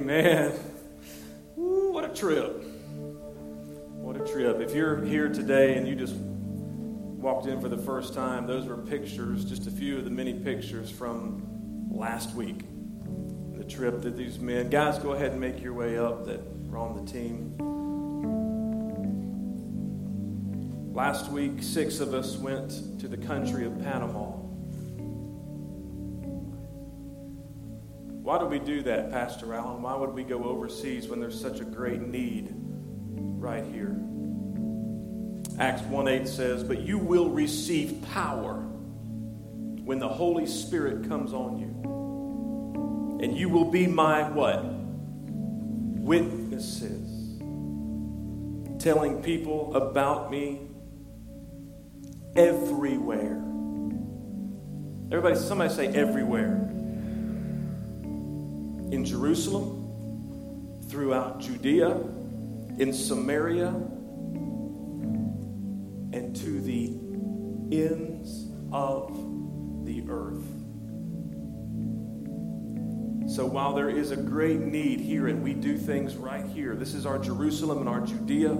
Amen. 0.00 0.52
Ooh, 1.58 1.90
what 1.92 2.06
a 2.06 2.14
trip. 2.14 2.64
What 2.64 4.16
a 4.16 4.20
trip. 4.20 4.58
If 4.60 4.74
you're 4.74 5.04
here 5.04 5.28
today 5.28 5.76
and 5.76 5.86
you 5.86 5.94
just 5.94 6.14
walked 6.14 7.46
in 7.46 7.60
for 7.60 7.68
the 7.68 7.76
first 7.76 8.14
time, 8.14 8.46
those 8.46 8.64
were 8.64 8.78
pictures, 8.78 9.44
just 9.44 9.66
a 9.66 9.70
few 9.70 9.98
of 9.98 10.04
the 10.04 10.10
many 10.10 10.32
pictures 10.32 10.90
from 10.90 11.90
last 11.90 12.34
week. 12.34 12.62
The 13.58 13.64
trip 13.64 14.00
that 14.00 14.16
these 14.16 14.38
men, 14.38 14.70
guys, 14.70 14.98
go 14.98 15.12
ahead 15.12 15.32
and 15.32 15.40
make 15.40 15.62
your 15.62 15.74
way 15.74 15.98
up 15.98 16.24
that 16.24 16.40
are 16.72 16.78
on 16.78 17.04
the 17.04 17.12
team. 17.12 17.54
Last 20.94 21.30
week, 21.30 21.62
six 21.62 22.00
of 22.00 22.14
us 22.14 22.38
went 22.38 22.98
to 23.00 23.06
the 23.06 23.18
country 23.18 23.66
of 23.66 23.78
Panama. 23.82 24.32
Why 28.30 28.38
do 28.38 28.46
we 28.46 28.60
do 28.60 28.80
that, 28.82 29.10
Pastor 29.10 29.52
Allen? 29.54 29.82
Why 29.82 29.96
would 29.96 30.10
we 30.10 30.22
go 30.22 30.44
overseas 30.44 31.08
when 31.08 31.18
there's 31.18 31.40
such 31.40 31.58
a 31.58 31.64
great 31.64 32.00
need 32.00 32.54
right 32.54 33.64
here? 33.64 34.00
Acts 35.58 35.82
1 35.82 36.06
8 36.06 36.28
says, 36.28 36.62
But 36.62 36.78
you 36.82 36.96
will 36.96 37.30
receive 37.30 38.00
power 38.12 38.58
when 39.82 39.98
the 39.98 40.08
Holy 40.08 40.46
Spirit 40.46 41.08
comes 41.08 41.32
on 41.32 41.58
you. 41.58 43.18
And 43.20 43.36
you 43.36 43.48
will 43.48 43.68
be 43.68 43.88
my 43.88 44.22
what? 44.30 44.62
Witnesses. 45.98 47.40
Telling 48.80 49.24
people 49.24 49.74
about 49.74 50.30
me 50.30 50.68
everywhere. 52.36 53.42
Everybody, 55.10 55.34
somebody 55.34 55.74
say 55.74 55.88
everywhere. 55.88 56.69
In 58.90 59.04
Jerusalem, 59.04 60.80
throughout 60.88 61.40
Judea, 61.40 61.96
in 62.78 62.92
Samaria, 62.92 63.68
and 66.12 66.34
to 66.34 66.60
the 66.60 66.86
ends 67.70 68.48
of 68.72 69.14
the 69.84 70.02
earth. 70.08 70.44
So 73.30 73.46
while 73.46 73.74
there 73.74 73.90
is 73.90 74.10
a 74.10 74.16
great 74.16 74.58
need 74.58 74.98
here 74.98 75.28
and 75.28 75.44
we 75.44 75.54
do 75.54 75.78
things 75.78 76.16
right 76.16 76.44
here, 76.46 76.74
this 76.74 76.94
is 76.94 77.06
our 77.06 77.18
Jerusalem 77.18 77.78
and 77.78 77.88
our 77.88 78.00
Judea. 78.00 78.56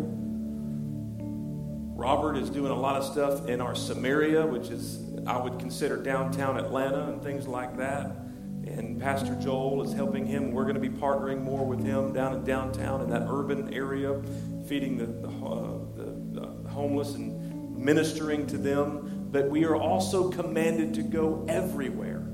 Robert 1.96 2.36
is 2.36 2.50
doing 2.50 2.70
a 2.70 2.78
lot 2.78 2.94
of 2.94 3.04
stuff 3.04 3.48
in 3.48 3.60
our 3.60 3.74
Samaria, 3.74 4.46
which 4.46 4.68
is, 4.68 5.00
I 5.26 5.38
would 5.38 5.58
consider 5.58 5.96
downtown 5.96 6.56
Atlanta 6.56 7.08
and 7.08 7.20
things 7.20 7.48
like 7.48 7.76
that. 7.78 8.29
And 8.70 9.00
Pastor 9.00 9.34
Joel 9.36 9.82
is 9.82 9.92
helping 9.92 10.26
him. 10.26 10.52
We're 10.52 10.64
going 10.64 10.74
to 10.74 10.80
be 10.80 10.88
partnering 10.88 11.42
more 11.42 11.66
with 11.66 11.84
him 11.84 12.12
down 12.12 12.34
in 12.34 12.44
downtown 12.44 13.00
in 13.00 13.10
that 13.10 13.26
urban 13.28 13.74
area, 13.74 14.22
feeding 14.66 14.96
the, 14.96 15.06
the, 15.06 15.28
uh, 15.28 15.78
the, 15.96 16.40
the 16.40 16.68
homeless 16.70 17.14
and 17.14 17.76
ministering 17.76 18.46
to 18.48 18.58
them. 18.58 19.28
But 19.32 19.50
we 19.50 19.64
are 19.64 19.76
also 19.76 20.30
commanded 20.30 20.94
to 20.94 21.02
go 21.02 21.44
everywhere. 21.48 22.26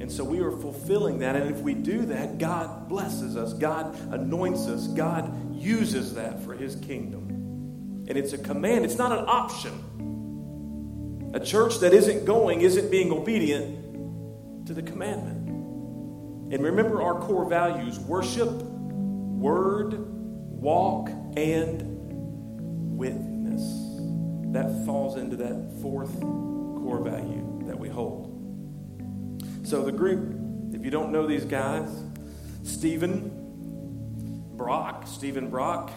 And 0.00 0.10
so 0.10 0.24
we 0.24 0.40
are 0.40 0.50
fulfilling 0.50 1.18
that. 1.20 1.36
And 1.36 1.54
if 1.54 1.60
we 1.60 1.74
do 1.74 2.06
that, 2.06 2.38
God 2.38 2.88
blesses 2.88 3.36
us, 3.36 3.52
God 3.52 3.94
anoints 4.12 4.66
us, 4.66 4.88
God 4.88 5.54
uses 5.54 6.14
that 6.14 6.42
for 6.42 6.54
his 6.54 6.74
kingdom. 6.76 8.06
And 8.08 8.18
it's 8.18 8.32
a 8.32 8.38
command, 8.38 8.84
it's 8.84 8.98
not 8.98 9.12
an 9.12 9.24
option. 9.26 11.30
A 11.32 11.40
church 11.40 11.78
that 11.78 11.94
isn't 11.94 12.24
going 12.24 12.62
isn't 12.62 12.90
being 12.90 13.12
obedient 13.12 13.79
to 14.70 14.74
the 14.74 14.88
commandment. 14.88 15.48
And 16.54 16.62
remember 16.62 17.02
our 17.02 17.18
core 17.18 17.44
values 17.44 17.98
worship, 17.98 18.48
word, 18.48 19.94
walk, 19.98 21.10
and 21.36 21.82
witness. 22.96 23.62
That 24.52 24.86
falls 24.86 25.16
into 25.16 25.34
that 25.38 25.72
fourth 25.82 26.20
core 26.20 27.00
value 27.02 27.64
that 27.66 27.80
we 27.80 27.88
hold. 27.88 28.28
So, 29.64 29.82
the 29.84 29.90
group, 29.90 30.36
if 30.72 30.84
you 30.84 30.92
don't 30.92 31.10
know 31.10 31.26
these 31.26 31.44
guys, 31.44 31.90
Stephen 32.62 33.32
Brock, 34.56 35.08
Stephen 35.08 35.50
Brock, 35.50 35.90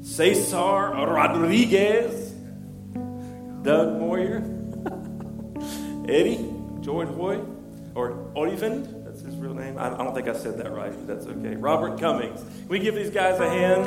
Cesar 0.00 0.90
Rodriguez, 0.90 2.32
Doug 3.62 4.00
Moyer, 4.00 4.38
Eddie, 6.08 6.52
Jordan 6.80 7.14
Hoy, 7.14 7.57
Oliphant, 8.38 9.04
that's 9.04 9.20
his 9.22 9.34
real 9.34 9.52
name. 9.52 9.76
I, 9.78 9.88
don't 9.88 10.14
think 10.14 10.28
I 10.28 10.32
said 10.32 10.58
that 10.58 10.72
right, 10.72 10.92
but 10.92 11.08
that's 11.08 11.26
okay. 11.26 11.56
Robert 11.56 11.98
Cummings. 11.98 12.40
Can 12.40 12.68
we 12.68 12.78
give 12.78 12.94
these 12.94 13.10
guys 13.10 13.40
a 13.40 13.50
hand? 13.50 13.84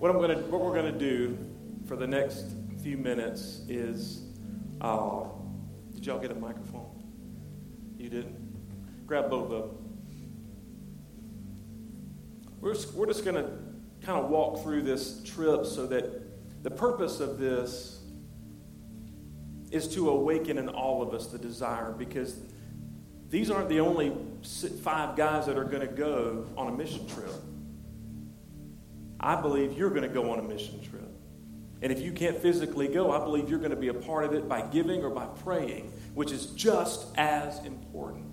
What 0.00 0.10
I'm 0.10 0.20
gonna, 0.20 0.38
what 0.48 0.60
we're 0.60 0.74
gonna 0.74 0.90
do 0.90 1.38
for 1.86 1.94
the 1.94 2.08
next 2.08 2.46
few 2.82 2.96
minutes 2.96 3.60
is, 3.68 4.24
uh, 4.80 5.26
did 5.94 6.04
y'all 6.04 6.18
get 6.18 6.32
a 6.32 6.34
microphone? 6.34 7.00
You 7.96 8.08
didn't? 8.08 9.06
Grab 9.06 9.30
both 9.30 9.52
of 9.52 9.68
them. 9.68 9.82
We're 12.60 12.74
we're 12.96 13.06
just 13.06 13.24
going 13.24 13.36
to 13.36 13.52
kind 14.04 14.18
of 14.18 14.30
walk 14.30 14.64
through 14.64 14.82
this 14.82 15.22
trip 15.24 15.64
so 15.64 15.86
that 15.86 16.31
the 16.62 16.70
purpose 16.70 17.20
of 17.20 17.38
this 17.38 18.00
is 19.70 19.88
to 19.94 20.10
awaken 20.10 20.58
in 20.58 20.68
all 20.68 21.02
of 21.02 21.14
us 21.14 21.26
the 21.26 21.38
desire 21.38 21.92
because 21.92 22.38
these 23.30 23.50
aren't 23.50 23.68
the 23.68 23.80
only 23.80 24.12
five 24.82 25.16
guys 25.16 25.46
that 25.46 25.56
are 25.56 25.64
going 25.64 25.80
to 25.80 25.92
go 25.92 26.46
on 26.56 26.68
a 26.68 26.76
mission 26.76 27.06
trip. 27.08 27.32
I 29.18 29.40
believe 29.40 29.72
you're 29.76 29.90
going 29.90 30.02
to 30.02 30.08
go 30.08 30.30
on 30.30 30.38
a 30.38 30.42
mission 30.42 30.82
trip. 30.82 31.08
And 31.80 31.90
if 31.90 32.00
you 32.00 32.12
can't 32.12 32.38
physically 32.38 32.86
go, 32.88 33.10
I 33.10 33.24
believe 33.24 33.48
you're 33.48 33.58
going 33.58 33.70
to 33.70 33.76
be 33.76 33.88
a 33.88 33.94
part 33.94 34.24
of 34.24 34.34
it 34.34 34.48
by 34.48 34.62
giving 34.62 35.02
or 35.02 35.10
by 35.10 35.26
praying, 35.42 35.92
which 36.14 36.30
is 36.30 36.46
just 36.46 37.06
as 37.16 37.64
important. 37.64 38.31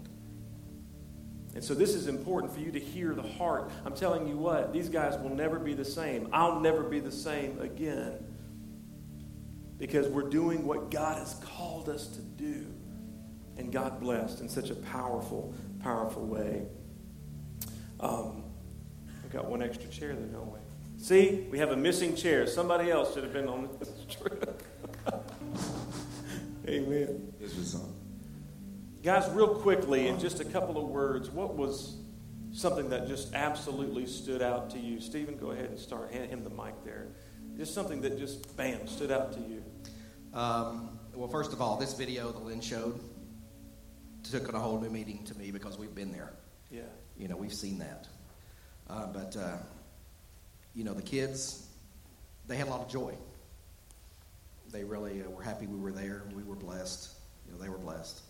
And 1.60 1.66
so 1.66 1.74
this 1.74 1.94
is 1.94 2.08
important 2.08 2.54
for 2.54 2.62
you 2.62 2.72
to 2.72 2.80
hear 2.80 3.14
the 3.14 3.22
heart. 3.22 3.70
I'm 3.84 3.94
telling 3.94 4.30
you 4.30 4.38
what, 4.38 4.72
these 4.72 4.88
guys 4.88 5.20
will 5.20 5.36
never 5.36 5.60
be 5.60 5.74
the 5.74 5.84
same. 5.84 6.30
I'll 6.32 6.62
never 6.62 6.84
be 6.84 7.02
the 7.02 7.12
same 7.12 7.60
again. 7.60 8.14
Because 9.78 10.08
we're 10.08 10.30
doing 10.30 10.66
what 10.66 10.90
God 10.90 11.18
has 11.18 11.34
called 11.44 11.90
us 11.90 12.08
to 12.08 12.22
do. 12.22 12.66
And 13.58 13.74
God 13.74 14.00
blessed 14.00 14.40
in 14.40 14.48
such 14.48 14.70
a 14.70 14.74
powerful, 14.74 15.54
powerful 15.84 16.26
way. 16.26 16.66
Um, 18.00 18.46
we've 19.22 19.34
got 19.34 19.50
one 19.50 19.62
extra 19.62 19.90
chair 19.90 20.16
there, 20.16 20.28
don't 20.28 20.54
we? 20.54 20.60
See, 20.98 21.46
we 21.52 21.60
have 21.60 21.72
a 21.72 21.76
missing 21.76 22.16
chair. 22.16 22.48
Somebody 22.48 22.90
else 22.90 23.14
should 23.14 23.24
have 23.26 23.34
been 23.34 23.50
on 23.50 23.68
this 23.80 23.92
trip. 24.10 24.64
Amen. 26.66 27.34
This 27.38 27.58
was 27.58 27.76
on. 27.76 27.99
Guys, 29.02 29.30
real 29.32 29.56
quickly, 29.56 30.08
in 30.08 30.20
just 30.20 30.42
a 30.42 30.46
couple 30.46 30.78
of 30.78 30.90
words, 30.90 31.30
what 31.30 31.56
was 31.56 31.96
something 32.52 32.90
that 32.90 33.08
just 33.08 33.34
absolutely 33.34 34.06
stood 34.06 34.42
out 34.42 34.70
to 34.72 34.78
you? 34.78 35.00
Stephen, 35.00 35.38
go 35.38 35.52
ahead 35.52 35.70
and 35.70 35.80
start. 35.80 36.12
Hand 36.12 36.30
him 36.30 36.44
the 36.44 36.50
mic 36.50 36.74
there. 36.84 37.08
Just 37.56 37.74
something 37.74 38.02
that 38.02 38.20
just, 38.20 38.58
bam, 38.58 38.88
stood 38.88 39.10
out 39.10 39.32
to 39.34 39.40
you. 39.40 39.64
Um, 40.34 41.00
well, 41.14 41.30
first 41.30 41.54
of 41.54 41.62
all, 41.62 41.78
this 41.78 41.94
video 41.94 42.30
that 42.34 42.44
Lynn 42.44 42.60
showed 42.60 43.00
took 44.30 44.50
on 44.50 44.56
a 44.56 44.60
whole 44.60 44.82
new 44.82 44.90
meaning 44.90 45.24
to 45.26 45.38
me 45.38 45.50
because 45.50 45.80
we've 45.80 45.96
been 45.96 46.12
there. 46.12 46.34
Yeah. 46.70 46.82
You 47.18 47.30
know, 47.30 47.38
we've 47.38 47.54
seen 47.54 47.80
that. 47.80 48.06
Uh, 48.90 49.08
but, 49.08 49.38
uh, 49.38 49.58
you 50.76 50.84
know, 50.84 50.94
the 50.94 51.02
kids, 51.02 51.68
they 52.48 52.58
had 52.58 52.68
a 52.68 52.70
lot 52.70 52.82
of 52.82 52.90
joy. 52.90 53.14
They 54.74 54.84
really 54.84 55.22
uh, 55.22 55.30
were 55.30 55.42
happy 55.42 55.68
we 55.68 55.80
were 55.80 55.94
there. 55.94 56.24
We 56.36 56.44
were 56.44 56.56
blessed. 56.56 57.14
You 57.46 57.54
know, 57.54 57.60
they 57.60 57.70
were 57.70 57.78
blessed. 57.78 58.24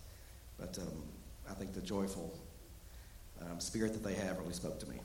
But 0.60 0.78
um, 0.78 1.02
I 1.50 1.54
think 1.54 1.72
the 1.72 1.80
joyful 1.80 2.38
um, 3.40 3.58
spirit 3.58 3.94
that 3.94 4.04
they 4.04 4.14
have 4.14 4.38
really 4.38 4.52
spoke 4.52 4.78
to 4.80 4.88
me. 4.88 4.96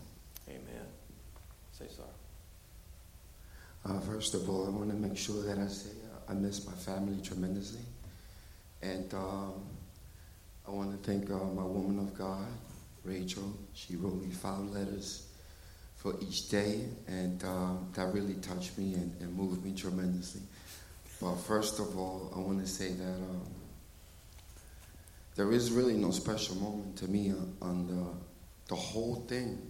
Amen. 0.50 0.86
Cesar. 1.72 2.04
Uh, 3.86 4.00
first 4.02 4.34
of 4.34 4.50
all, 4.50 4.66
I 4.66 4.70
want 4.70 4.90
to 4.90 4.96
make 4.96 5.18
sure 5.18 5.44
that 5.44 5.58
I 5.58 5.68
say 5.68 5.92
uh, 5.92 6.32
I 6.32 6.34
miss 6.34 6.66
my 6.66 6.74
family 6.74 7.22
tremendously. 7.22 7.82
And 8.82 9.14
um, 9.14 9.54
I 10.68 10.72
want 10.72 10.92
to 10.92 11.12
thank 11.12 11.30
uh, 11.30 11.36
my 11.36 11.64
woman 11.64 12.00
of 12.00 12.18
God, 12.18 12.48
Rachel. 13.04 13.54
She 13.74 13.96
wrote 13.96 14.22
me 14.22 14.32
five 14.32 14.64
letters 14.72 15.28
for 15.96 16.16
each 16.22 16.50
day, 16.50 16.86
and 17.08 17.44
um, 17.46 17.88
that 17.94 18.14
really 18.14 18.36
touched 18.36 18.78
me 18.78 18.94
and, 18.96 19.16
and, 19.22 19.34
moved 19.36 19.64
me 19.64 19.74
tremendously. 19.74 20.42
But 21.20 21.36
first 21.36 21.80
of 21.80 21.98
all, 21.98 22.32
I 22.36 22.40
want 22.40 22.62
to 22.62 22.68
say 22.68 22.90
that 22.90 23.16
um, 23.16 23.42
there 25.36 25.52
is 25.52 25.72
really 25.72 25.96
no 25.96 26.12
special 26.12 26.56
moment 26.56 26.98
to 26.98 27.08
me 27.08 27.32
on, 27.32 27.58
on 27.62 27.88
the, 27.88 28.06
the 28.68 28.76
whole 28.76 29.26
thing. 29.28 29.62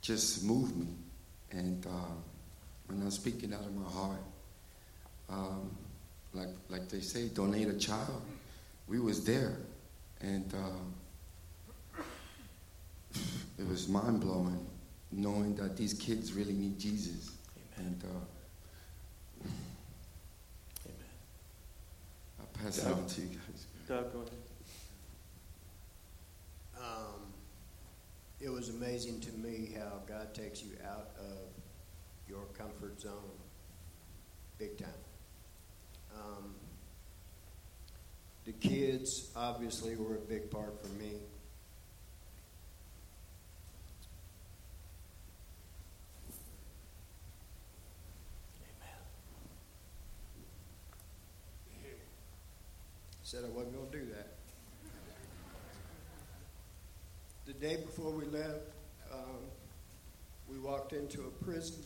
Just 0.00 0.44
moved 0.44 0.76
me. 0.76 0.94
And 1.50 1.84
uh, 1.86 2.14
when 2.86 3.02
I'm 3.02 3.10
speaking 3.10 3.52
out 3.52 3.60
of 3.60 3.74
my 3.74 3.90
heart, 3.90 4.22
um, 5.28 5.76
like 6.32 6.48
like 6.68 6.88
they 6.88 7.00
say, 7.00 7.28
donate 7.28 7.68
a 7.68 7.78
child. 7.78 8.22
We 8.86 9.00
was 9.00 9.24
there, 9.24 9.58
and 10.20 10.54
uh, 10.54 10.80
it 13.58 13.68
was 13.68 13.88
mind 13.88 14.20
blowing 14.20 14.66
knowing 15.10 15.54
that 15.56 15.76
these 15.76 15.94
kids 15.94 16.32
really 16.32 16.52
need 16.52 16.78
Jesus. 16.78 17.32
Amen. 17.78 17.86
And 17.86 18.04
uh, 18.04 19.44
Amen. 20.86 21.10
I'll 22.40 22.64
pass 22.64 22.78
it 22.78 22.84
Doug? 22.84 22.98
on 22.98 23.06
to 23.06 23.20
you 23.20 23.28
guys. 23.28 23.66
Doug, 23.86 24.12
go 24.12 24.18
ahead. 24.20 24.47
Um, 26.80 27.32
it 28.40 28.50
was 28.50 28.68
amazing 28.68 29.20
to 29.20 29.32
me 29.32 29.74
how 29.76 30.00
God 30.06 30.32
takes 30.32 30.62
you 30.62 30.70
out 30.86 31.10
of 31.18 31.48
your 32.28 32.44
comfort 32.56 33.00
zone, 33.00 33.12
big 34.58 34.78
time. 34.78 34.88
Um, 36.14 36.54
the 38.44 38.52
kids 38.52 39.30
obviously 39.34 39.96
were 39.96 40.16
a 40.16 40.20
big 40.20 40.50
part 40.50 40.80
for 40.80 40.88
me. 40.94 41.12
Amen. 51.80 51.94
Said 53.22 53.44
I 53.44 53.48
wasn't 53.48 53.74
going 53.74 53.90
to 53.90 53.98
do 53.98 54.06
that. 54.14 54.38
The 57.47 57.47
day 57.60 57.76
before 57.76 58.12
we 58.12 58.24
left, 58.26 58.70
um, 59.12 59.40
we 60.48 60.58
walked 60.58 60.92
into 60.92 61.22
a 61.22 61.44
prison. 61.44 61.82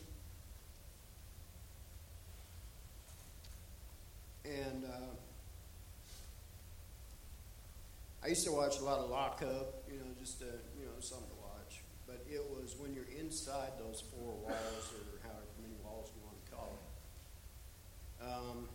And 4.44 4.84
uh, 4.84 5.14
I 8.22 8.28
used 8.28 8.44
to 8.44 8.52
watch 8.52 8.78
a 8.80 8.84
lot 8.84 8.98
of 8.98 9.08
Lockup, 9.08 9.84
you 9.90 9.96
know, 9.96 10.12
just 10.20 10.40
to, 10.40 10.46
you 10.78 10.84
know, 10.84 10.92
something 11.00 11.28
to 11.28 11.36
watch. 11.40 11.80
But 12.06 12.26
it 12.28 12.42
was 12.50 12.76
when 12.78 12.92
you're 12.94 13.08
inside 13.18 13.72
those 13.78 14.02
four 14.14 14.34
walls, 14.42 14.92
or 14.92 15.26
however 15.26 15.46
many 15.62 15.74
walls 15.82 16.10
you 16.14 16.20
want 16.22 16.44
to 16.44 16.50
call 16.50 16.78
it. 18.20 18.24
Um, 18.24 18.68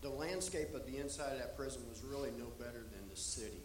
the 0.00 0.08
landscape 0.08 0.74
of 0.74 0.86
the 0.86 0.98
inside 0.98 1.32
of 1.32 1.38
that 1.38 1.56
prison 1.56 1.82
was 1.88 2.02
really 2.04 2.30
no 2.38 2.46
better 2.58 2.84
than 2.92 3.08
the 3.10 3.16
city 3.16 3.62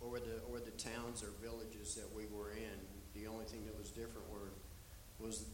or 0.00 0.18
the 0.18 0.40
or 0.50 0.58
the 0.58 0.70
towns 0.72 1.22
or 1.22 1.30
villages 1.42 1.94
that 1.94 2.14
we 2.14 2.24
were 2.26 2.52
in. 2.52 3.20
The 3.20 3.26
only 3.26 3.44
thing 3.44 3.64
that 3.66 3.76
was 3.78 3.90
different 3.90 4.28
were 4.30 4.50
was 5.18 5.46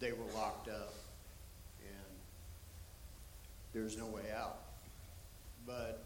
they 0.00 0.12
were 0.12 0.30
locked 0.34 0.68
up 0.68 0.94
and 1.80 2.06
there's 3.72 3.96
no 3.96 4.06
way 4.06 4.30
out. 4.36 4.58
But 5.66 6.04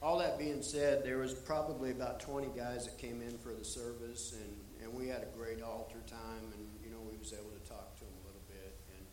all 0.00 0.18
that 0.18 0.38
being 0.38 0.62
said, 0.62 1.04
there 1.04 1.18
was 1.18 1.34
probably 1.34 1.90
about 1.90 2.20
20 2.20 2.48
guys 2.56 2.84
that 2.84 2.98
came 2.98 3.20
in 3.20 3.36
for 3.38 3.52
the 3.52 3.64
service, 3.64 4.32
and, 4.32 4.84
and 4.84 4.94
we 4.94 5.08
had 5.08 5.22
a 5.22 5.36
great 5.36 5.62
altar 5.62 5.98
time, 6.06 6.52
and 6.54 6.66
you 6.84 6.90
know 6.90 7.00
we 7.10 7.16
was 7.18 7.32
able 7.32 7.50
to 7.50 7.68
talk 7.68 7.94
to 7.96 8.04
them 8.04 8.14
a 8.22 8.26
little 8.26 8.42
bit. 8.48 8.78
And 8.96 9.06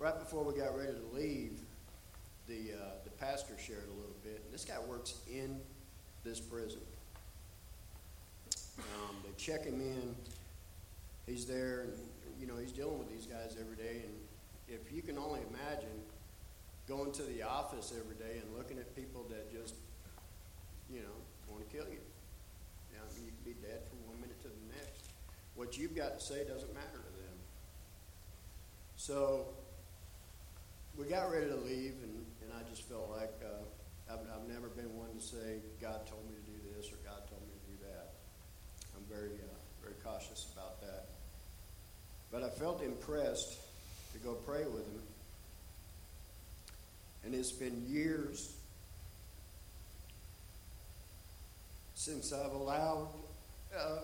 right 0.00 0.18
before 0.18 0.42
we 0.42 0.54
got 0.54 0.76
ready 0.76 0.94
to 0.94 1.16
leave, 1.16 1.60
the 2.48 2.72
uh, 2.74 2.90
the 3.04 3.10
pastor 3.10 3.54
shared 3.64 3.86
a 3.86 3.94
little 3.94 4.16
bit. 4.24 4.40
And 4.44 4.52
this 4.52 4.64
guy 4.64 4.78
works 4.88 5.14
in 5.30 5.60
this 6.24 6.40
prison. 6.40 6.80
Um, 8.78 9.16
they 9.22 9.32
check 9.36 9.64
him 9.64 9.80
in. 9.80 10.16
He's 11.26 11.44
there, 11.44 11.82
and 11.82 11.92
you 12.40 12.46
know 12.46 12.56
he's 12.56 12.72
dealing 12.72 12.98
with 12.98 13.10
these 13.10 13.26
guys 13.26 13.56
every 13.60 13.76
day. 13.76 14.02
And 14.04 14.14
if 14.68 14.90
you 14.90 15.02
can 15.02 15.18
only 15.18 15.40
imagine 15.50 16.00
going 16.88 17.12
to 17.12 17.22
the 17.22 17.42
office 17.42 17.92
every 17.96 18.16
day 18.16 18.40
and 18.40 18.56
looking 18.56 18.78
at 18.78 18.96
people 18.96 19.24
that 19.30 19.52
just, 19.52 19.74
you 20.92 20.98
know, 20.98 21.14
want 21.48 21.62
to 21.62 21.76
kill 21.76 21.86
you. 21.86 22.02
You 22.90 22.98
know, 22.98 23.04
you 23.14 23.30
can 23.30 23.52
be 23.52 23.54
dead 23.62 23.86
from 23.88 23.98
one 24.08 24.20
minute 24.20 24.40
to 24.42 24.48
the 24.48 24.74
next. 24.74 25.06
What 25.54 25.78
you've 25.78 25.94
got 25.94 26.18
to 26.18 26.24
say 26.24 26.42
doesn't 26.42 26.74
matter 26.74 26.98
to 26.98 27.12
them. 27.14 27.36
So 28.96 29.46
we 31.00 31.06
got 31.06 31.32
ready 31.32 31.46
to 31.46 31.56
leave, 31.56 31.94
and, 32.02 32.26
and 32.42 32.52
I 32.52 32.68
just 32.68 32.86
felt 32.86 33.10
like 33.10 33.32
uh, 33.42 34.12
I've, 34.12 34.20
I've 34.36 34.46
never 34.46 34.68
been 34.68 34.94
one 34.94 35.08
to 35.14 35.20
say 35.20 35.60
God 35.80 36.06
told 36.06 36.26
me 36.28 36.34
to 36.36 36.50
do 36.50 36.58
this 36.76 36.92
or 36.92 36.96
God 37.02 37.26
told 37.26 37.40
me 37.40 37.54
to 37.54 37.72
do 37.72 37.88
that. 37.88 38.12
I'm 38.94 39.04
very 39.08 39.32
uh, 39.40 39.82
very 39.82 39.94
cautious 40.04 40.52
about 40.52 40.80
that. 40.82 41.06
But 42.30 42.42
I 42.42 42.50
felt 42.50 42.82
impressed 42.82 43.58
to 44.12 44.18
go 44.18 44.34
pray 44.34 44.64
with 44.64 44.86
him, 44.86 45.02
and 47.24 47.34
it's 47.34 47.52
been 47.52 47.82
years 47.88 48.54
since 51.94 52.30
I've 52.32 52.52
allowed 52.52 53.08
uh, 53.74 54.00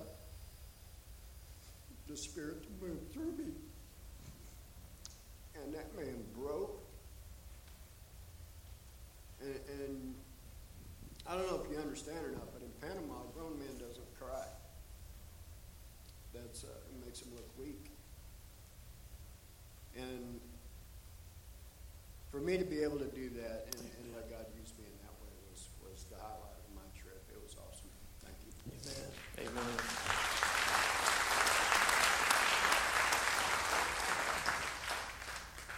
the 2.08 2.16
Spirit 2.16 2.62
to 2.62 2.86
move 2.86 2.98
through 3.12 3.32
me. 3.32 3.52
And 5.62 5.74
that 5.74 5.94
man 5.96 6.22
broke. 6.38 6.82
And, 9.40 9.54
and 9.80 10.14
I 11.26 11.34
don't 11.34 11.46
know 11.50 11.62
if 11.64 11.70
you 11.70 11.78
understand 11.96 12.26
or 12.26 12.32
not, 12.32 12.52
but 12.52 12.60
in 12.60 12.68
Panama, 12.76 13.24
a 13.24 13.32
grown 13.32 13.58
man 13.58 13.72
doesn't 13.80 14.04
cry. 14.20 14.44
That's 16.34 16.64
uh, 16.64 16.68
it 16.68 17.06
makes 17.06 17.22
him 17.22 17.32
look 17.34 17.48
weak. 17.58 17.88
And 19.96 20.38
for 22.30 22.36
me 22.36 22.58
to 22.58 22.64
be 22.64 22.82
able 22.82 22.98
to 22.98 23.06
do 23.06 23.30
that 23.40 23.64
and, 23.72 23.80
and 23.80 24.14
let 24.14 24.28
God 24.28 24.44
use 24.60 24.74
me 24.76 24.84
in 24.84 24.92
that 25.00 25.14
way 25.24 25.32
was, 25.48 25.68
was 25.80 26.04
the 26.12 26.16
highlight 26.16 26.60
of 26.60 26.74
my 26.76 26.84
trip. 26.92 27.24
It 27.32 27.40
was 27.42 27.56
awesome. 27.56 27.88
Thank 28.20 28.36
you. 28.44 28.52
Amen. 28.76 29.56
Amen. 29.56 29.76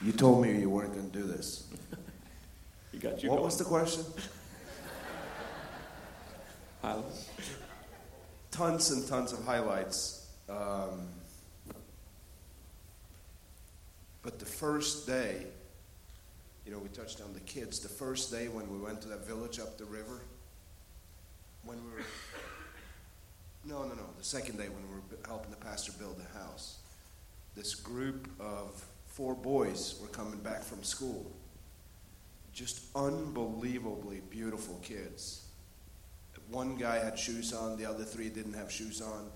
You 0.02 0.12
told 0.12 0.42
me 0.42 0.58
you 0.58 0.68
weren't 0.68 0.94
going 0.94 1.10
to 1.12 1.16
do 1.16 1.24
this. 1.24 1.64
You 2.90 3.00
got 3.00 3.22
you 3.22 3.28
what 3.28 3.36
going. 3.36 3.44
was 3.44 3.58
the 3.58 3.64
question? 3.64 4.02
Highlights. 6.88 7.28
Tons 8.50 8.90
and 8.92 9.06
tons 9.06 9.34
of 9.34 9.44
highlights. 9.44 10.26
Um, 10.48 11.08
but 14.22 14.38
the 14.38 14.46
first 14.46 15.06
day, 15.06 15.44
you 16.64 16.72
know, 16.72 16.78
we 16.78 16.88
touched 16.88 17.20
on 17.20 17.34
the 17.34 17.40
kids. 17.40 17.80
The 17.80 17.90
first 17.90 18.32
day 18.32 18.48
when 18.48 18.70
we 18.72 18.78
went 18.78 19.02
to 19.02 19.08
that 19.08 19.26
village 19.26 19.58
up 19.58 19.76
the 19.76 19.84
river, 19.84 20.22
when 21.62 21.76
we 21.84 21.90
were. 21.90 22.06
No, 23.66 23.82
no, 23.82 23.94
no. 23.94 24.06
The 24.16 24.24
second 24.24 24.56
day 24.56 24.70
when 24.70 24.82
we 24.88 24.94
were 24.94 25.26
helping 25.26 25.50
the 25.50 25.58
pastor 25.58 25.92
build 25.98 26.16
the 26.16 26.38
house, 26.38 26.78
this 27.54 27.74
group 27.74 28.30
of 28.40 28.82
four 29.08 29.34
boys 29.34 29.98
were 30.00 30.08
coming 30.08 30.38
back 30.38 30.62
from 30.62 30.82
school. 30.82 31.30
Just 32.54 32.80
unbelievably 32.96 34.22
beautiful 34.30 34.80
kids. 34.82 35.47
One 36.50 36.76
guy 36.76 36.98
had 36.98 37.18
shoes 37.18 37.52
on, 37.52 37.76
the 37.76 37.84
other 37.84 38.04
three 38.04 38.30
didn't 38.30 38.54
have 38.54 38.70
shoes 38.70 39.02
on. 39.02 39.30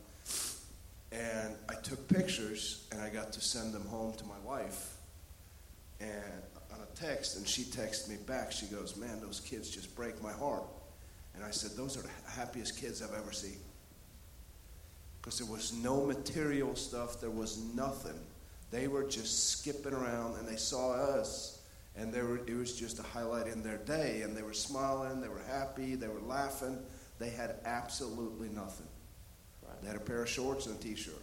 And 1.12 1.56
I 1.68 1.74
took 1.74 2.08
pictures 2.08 2.86
and 2.90 3.00
I 3.00 3.10
got 3.10 3.32
to 3.34 3.40
send 3.40 3.74
them 3.74 3.86
home 3.86 4.14
to 4.14 4.24
my 4.24 4.38
wife 4.44 4.96
and 6.00 6.42
on 6.72 6.78
a 6.80 6.96
text 6.96 7.36
and 7.36 7.46
she 7.46 7.64
texted 7.64 8.08
me 8.08 8.16
back. 8.26 8.50
She 8.50 8.66
goes, 8.66 8.96
"Man, 8.96 9.20
those 9.20 9.40
kids 9.40 9.68
just 9.68 9.94
break 9.94 10.22
my 10.22 10.32
heart." 10.32 10.64
And 11.34 11.44
I 11.44 11.50
said, 11.50 11.72
"Those 11.72 11.98
are 11.98 12.02
the 12.02 12.10
happiest 12.30 12.78
kids 12.78 13.02
I've 13.02 13.14
ever 13.14 13.32
seen." 13.32 13.58
Because 15.20 15.38
there 15.38 15.50
was 15.50 15.72
no 15.72 16.04
material 16.04 16.74
stuff, 16.74 17.20
there 17.20 17.30
was 17.30 17.58
nothing. 17.74 18.18
They 18.70 18.88
were 18.88 19.04
just 19.04 19.50
skipping 19.50 19.92
around 19.92 20.36
and 20.36 20.48
they 20.48 20.56
saw 20.56 20.92
us 20.92 21.60
and 21.94 22.12
they 22.12 22.22
were, 22.22 22.38
it 22.38 22.54
was 22.54 22.72
just 22.72 22.98
a 22.98 23.02
highlight 23.02 23.46
in 23.46 23.62
their 23.62 23.76
day 23.78 24.22
and 24.22 24.36
they 24.36 24.42
were 24.42 24.54
smiling, 24.54 25.20
they 25.20 25.28
were 25.28 25.42
happy, 25.46 25.94
they 25.94 26.08
were 26.08 26.22
laughing. 26.22 26.78
They 27.22 27.30
had 27.30 27.54
absolutely 27.64 28.48
nothing. 28.48 28.88
They 29.80 29.86
had 29.86 29.96
a 29.96 30.00
pair 30.00 30.22
of 30.22 30.28
shorts 30.28 30.66
and 30.66 30.76
a 30.76 30.82
t-shirt. 30.82 31.14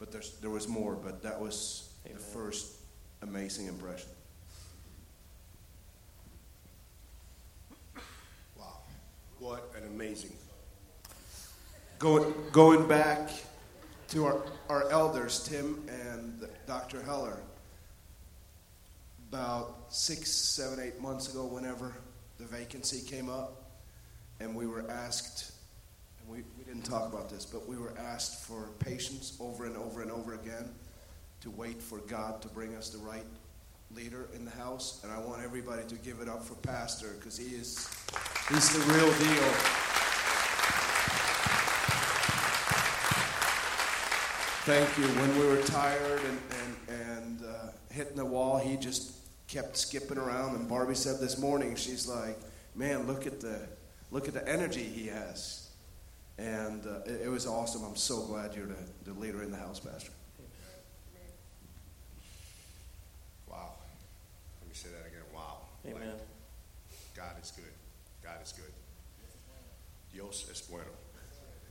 But 0.00 0.10
there's, 0.10 0.32
there 0.40 0.50
was 0.50 0.66
more, 0.66 0.96
but 0.96 1.22
that 1.22 1.40
was 1.40 1.88
Amen. 2.04 2.18
the 2.18 2.24
first 2.24 2.78
amazing 3.22 3.66
impression. 3.66 4.08
Wow. 8.58 8.78
What 9.38 9.72
an 9.76 9.86
amazing. 9.86 10.32
Going, 12.00 12.34
going 12.50 12.88
back 12.88 13.30
to 14.08 14.24
our, 14.24 14.42
our 14.68 14.90
elders, 14.90 15.44
Tim 15.44 15.88
and 16.10 16.44
Dr. 16.66 17.02
Heller, 17.04 17.38
about 19.30 19.76
six, 19.90 20.32
seven, 20.32 20.80
eight 20.80 21.00
months 21.00 21.32
ago, 21.32 21.46
whenever 21.46 21.94
the 22.38 22.46
vacancy 22.46 23.08
came 23.08 23.30
up, 23.30 23.62
and 24.40 24.54
we 24.54 24.66
were 24.66 24.88
asked, 24.90 25.52
and 26.20 26.28
we, 26.28 26.42
we 26.58 26.64
didn't 26.64 26.84
talk 26.84 27.12
about 27.12 27.30
this, 27.30 27.44
but 27.44 27.66
we 27.68 27.76
were 27.76 27.94
asked 27.98 28.44
for 28.44 28.70
patience 28.78 29.36
over 29.40 29.66
and 29.66 29.76
over 29.76 30.02
and 30.02 30.10
over 30.10 30.34
again 30.34 30.70
to 31.40 31.50
wait 31.50 31.80
for 31.82 31.98
God 32.00 32.42
to 32.42 32.48
bring 32.48 32.74
us 32.74 32.90
the 32.90 32.98
right 32.98 33.26
leader 33.94 34.28
in 34.34 34.44
the 34.44 34.50
house. 34.50 35.00
And 35.04 35.12
I 35.12 35.18
want 35.18 35.42
everybody 35.42 35.84
to 35.88 35.94
give 35.96 36.20
it 36.20 36.28
up 36.28 36.44
for 36.44 36.54
Pastor 36.56 37.14
because 37.18 37.36
he 37.36 37.54
is 37.54 37.88
he's 38.48 38.72
the 38.72 38.92
real 38.92 39.12
deal. 39.18 39.52
Thank 44.66 44.98
you. 44.98 45.04
When 45.20 45.38
we 45.38 45.46
were 45.46 45.62
tired 45.62 46.20
and, 46.24 46.40
and, 46.50 47.00
and 47.00 47.42
uh, 47.44 47.68
hitting 47.88 48.16
the 48.16 48.24
wall, 48.24 48.58
he 48.58 48.76
just 48.76 49.12
kept 49.46 49.76
skipping 49.76 50.18
around. 50.18 50.56
And 50.56 50.68
Barbie 50.68 50.96
said 50.96 51.20
this 51.20 51.38
morning, 51.38 51.76
she's 51.76 52.08
like, 52.08 52.36
man, 52.74 53.06
look 53.06 53.28
at 53.28 53.40
the, 53.40 53.60
look 54.16 54.28
at 54.28 54.32
the 54.32 54.48
energy 54.48 54.82
he 54.82 55.08
has. 55.08 55.68
And 56.38 56.86
uh, 56.86 57.00
it, 57.04 57.26
it 57.26 57.28
was 57.28 57.46
awesome. 57.46 57.84
I'm 57.84 57.96
so 57.96 58.22
glad 58.22 58.54
you're 58.54 58.64
the, 58.64 59.12
the 59.12 59.20
leader 59.20 59.42
in 59.42 59.50
the 59.50 59.58
house, 59.58 59.78
Pastor. 59.78 60.10
Wow. 63.46 63.74
Let 64.62 64.68
me 64.68 64.74
say 64.74 64.88
that 64.88 65.06
again. 65.06 65.20
Wow. 65.34 65.58
Amen. 65.84 66.00
Like, 66.00 67.14
God 67.14 67.34
is 67.42 67.50
good. 67.50 67.64
God 68.24 68.36
is 68.42 68.52
good. 68.52 68.72
Dios 70.14 70.48
es 70.50 70.62
bueno. 70.62 70.86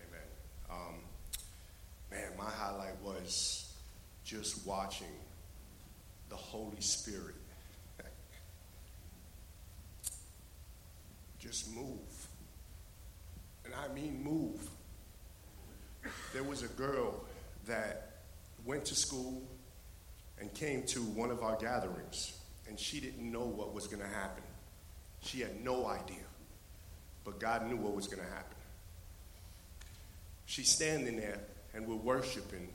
Amen. 0.07 0.21
Um, 0.69 0.95
man, 2.11 2.29
my 2.37 2.51
highlight 2.51 3.01
was 3.03 3.73
just 4.23 4.67
watching 4.67 5.07
the 6.29 6.35
Holy 6.35 6.79
Spirit 6.79 7.33
just 11.39 11.73
move. 11.73 12.27
And 13.65 13.73
I 13.73 13.93
mean 13.93 14.23
move. 14.23 14.69
There 16.33 16.43
was 16.43 16.61
a 16.61 16.67
girl 16.67 17.25
that 17.67 18.19
went 18.65 18.85
to 18.85 18.95
school 18.95 19.41
and 20.39 20.53
came 20.53 20.83
to 20.83 20.99
one 20.99 21.31
of 21.31 21.41
our 21.41 21.55
gatherings, 21.55 22.37
and 22.67 22.79
she 22.79 22.99
didn't 22.99 23.31
know 23.31 23.45
what 23.45 23.73
was 23.73 23.87
going 23.87 24.01
to 24.01 24.07
happen. 24.07 24.43
She 25.21 25.39
had 25.39 25.63
no 25.63 25.87
idea, 25.87 26.25
but 27.23 27.39
God 27.39 27.67
knew 27.67 27.77
what 27.77 27.95
was 27.95 28.07
going 28.07 28.21
to 28.21 28.29
happen. 28.29 28.57
She's 30.45 30.71
standing 30.71 31.15
there, 31.15 31.39
and 31.73 31.87
we're 31.87 31.95
worshiping, 31.95 32.69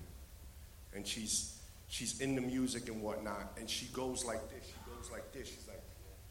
and 0.94 1.06
she's 1.06 1.60
she's 1.88 2.20
in 2.20 2.34
the 2.34 2.40
music 2.40 2.88
and 2.88 3.02
whatnot, 3.02 3.52
and 3.58 3.68
she 3.68 3.86
goes 3.86 4.24
like 4.24 4.48
this. 4.50 4.66
She 4.66 4.92
goes 4.94 5.10
like 5.12 5.32
this. 5.32 5.48
She's 5.48 5.68
like, 5.68 5.82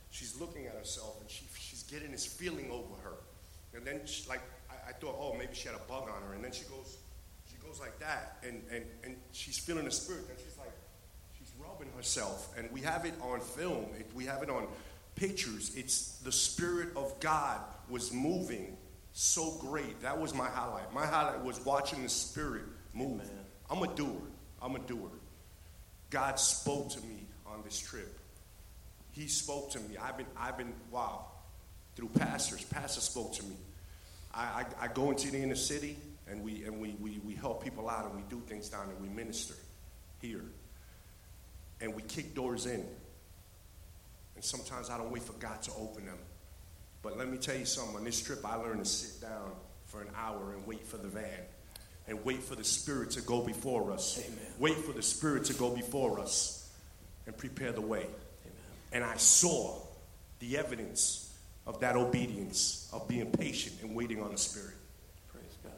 she's 0.10 0.40
looking 0.40 0.66
at 0.66 0.74
herself, 0.74 1.16
and 1.22 1.30
she, 1.30 1.46
she's 1.58 1.84
getting 1.84 2.12
this 2.12 2.26
feeling 2.26 2.70
over 2.72 2.96
her. 3.04 3.16
And 3.74 3.86
then, 3.86 4.02
she, 4.06 4.28
like, 4.28 4.42
I, 4.70 4.90
I 4.90 4.94
thought, 4.94 5.16
oh, 5.20 5.36
maybe 5.38 5.54
she 5.54 5.68
had 5.68 5.76
a 5.76 5.84
bug 5.88 6.04
on 6.04 6.22
her, 6.28 6.34
and 6.34 6.44
then 6.44 6.52
she 6.52 6.66
goes, 6.66 6.98
she 7.50 7.58
goes 7.66 7.80
like 7.80 8.00
that, 8.00 8.38
and 8.44 8.64
and 8.72 8.86
and 9.04 9.16
she's 9.32 9.58
feeling 9.58 9.86
the 9.86 9.92
spirit, 9.92 10.24
and 10.30 10.40
she's 10.40 10.58
like, 10.58 10.72
she's 11.38 11.52
rubbing 11.60 11.92
herself, 11.96 12.54
and 12.58 12.72
we 12.72 12.82
have 12.82 13.06
it 13.06 13.14
on 13.22 13.40
film. 13.42 13.86
It, 13.98 14.10
we 14.14 14.26
have 14.26 14.44
it 14.44 14.50
on 14.50 14.68
pictures. 15.16 15.72
It's 15.76 16.18
the 16.20 16.32
spirit 16.32 16.90
of 16.96 17.20
God 17.20 17.60
was 17.90 18.14
moving 18.14 18.78
so 19.12 19.58
great. 19.60 20.02
That 20.02 20.20
was 20.20 20.34
my 20.34 20.48
highlight. 20.48 20.94
My 20.94 21.06
highlight 21.06 21.44
was 21.44 21.64
watching 21.66 22.04
the 22.04 22.10
spirit 22.10 22.64
move. 22.94 23.22
Amen. 23.22 23.46
I'm 23.70 23.84
a 23.84 23.94
doer. 23.96 24.22
I'm 24.62 24.76
a 24.76 24.80
doer. 24.80 25.10
God 26.10 26.40
spoke 26.40 26.90
to 26.92 27.02
me 27.02 27.28
on 27.46 27.62
this 27.64 27.78
trip. 27.80 28.20
He 29.12 29.28
spoke 29.28 29.72
to 29.72 29.80
me. 29.80 29.98
I've 29.98 30.18
been, 30.18 30.28
I've 30.38 30.58
been, 30.58 30.74
wow, 30.92 31.26
through 32.00 32.10
pastors. 32.18 32.64
Pastors 32.64 33.04
spoke 33.04 33.34
to 33.34 33.44
me. 33.44 33.56
I, 34.34 34.64
I, 34.80 34.86
I 34.86 34.88
go 34.88 35.12
into 35.12 35.30
the 35.32 35.38
inner 35.38 35.56
city 35.56 35.98
and 36.30 36.42
we 36.42 36.64
and 36.64 36.80
we, 36.80 36.96
we, 37.00 37.20
we 37.26 37.36
help 37.36 37.64
people 37.64 37.90
out 37.90 38.06
and 38.06 38.16
we 38.16 38.22
do 38.30 38.42
things 38.48 38.70
down 38.70 38.90
and 38.90 39.02
we 39.02 39.10
minister 39.10 39.56
here. 40.22 40.46
And 41.82 41.94
we 41.94 42.02
kick 42.04 42.36
doors 42.36 42.66
in. 42.66 42.86
And 44.36 44.44
sometimes 44.44 44.90
I 44.90 44.98
don't 44.98 45.12
wait 45.12 45.24
for 45.24 45.34
God 45.34 45.62
to 45.64 45.72
open 45.78 46.06
them. 46.06 46.18
But 47.02 47.18
let 47.18 47.30
me 47.30 47.38
tell 47.38 47.56
you 47.58 47.66
something. 47.66 47.98
On 47.98 48.04
this 48.04 48.22
trip, 48.22 48.40
I 48.46 48.56
learned 48.56 48.84
to 48.84 48.90
sit 48.90 49.22
down 49.22 49.52
for 49.86 50.02
an 50.02 50.10
hour 50.16 50.54
and 50.54 50.66
wait 50.66 50.86
for 50.86 50.98
the 50.98 51.08
van. 51.08 51.42
And 52.08 52.24
wait 52.26 52.42
for 52.44 52.56
the 52.56 52.64
Spirit 52.64 53.12
to 53.12 53.22
go 53.22 53.42
before 53.42 53.92
us. 53.92 54.20
Amen. 54.26 54.54
Wait 54.58 54.78
for 54.78 54.94
the 54.94 55.02
Spirit 55.02 55.46
to 55.46 55.54
go 55.54 55.70
before 55.70 56.20
us 56.20 56.70
and 57.28 57.38
prepare 57.38 57.72
the 57.72 57.82
way. 57.82 58.08
And 58.92 59.04
I 59.04 59.18
saw 59.18 59.78
the 60.40 60.58
evidence 60.58 61.29
of 61.70 61.80
that 61.80 61.96
obedience, 61.96 62.90
of 62.92 63.08
being 63.08 63.32
patient 63.32 63.76
and 63.84 63.96
waiting 63.96 64.24
on 64.24 64.32
the 64.32 64.38
Spirit 64.38 64.74
Praise 65.32 65.56
God. 65.64 65.72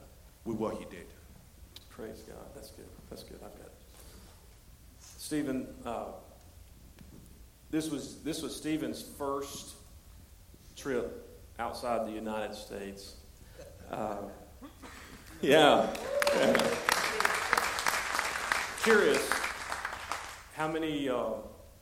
with 0.46 0.56
what 0.56 0.76
He 0.78 0.86
did. 0.86 1.06
Praise 1.90 2.24
God. 2.26 2.38
That's 2.56 2.72
good. 2.72 2.86
That's 3.10 3.24
good. 3.24 3.40
I've 3.44 3.52
got 3.58 3.66
it. 3.66 3.74
Stephen, 5.18 5.68
uh, 5.86 6.06
this 7.72 7.90
was 7.90 8.20
this 8.24 8.42
was 8.42 8.56
Stephen's 8.56 9.02
first 9.02 9.74
trip 10.78 11.28
outside 11.60 12.08
the 12.08 12.14
United 12.14 12.56
States. 12.56 13.16
Uh, 13.92 14.16
yeah. 15.42 15.94
yeah. 16.38 16.54
Curious, 18.84 19.30
how 20.56 20.70
many 20.70 21.10
uh, 21.10 21.16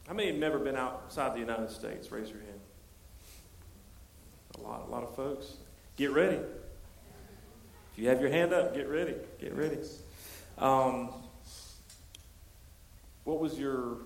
how 0.07 0.13
many 0.15 0.29
have 0.31 0.39
never 0.39 0.57
been 0.57 0.75
outside 0.75 1.35
the 1.35 1.39
United 1.39 1.69
States? 1.69 2.11
Raise 2.11 2.31
your 2.31 2.39
hand. 2.39 2.59
A 4.59 4.67
lot, 4.67 4.87
a 4.87 4.91
lot 4.91 5.03
of 5.03 5.15
folks. 5.15 5.53
Get 5.95 6.11
ready. 6.11 6.37
If 6.37 7.97
you 7.97 8.09
have 8.09 8.21
your 8.21 8.29
hand 8.29 8.53
up, 8.53 8.73
get 8.73 8.87
ready. 8.87 9.15
Get 9.39 9.55
ready. 9.55 9.77
Um, 10.57 11.09
what 13.23 13.39
was 13.39 13.57
your 13.57 13.97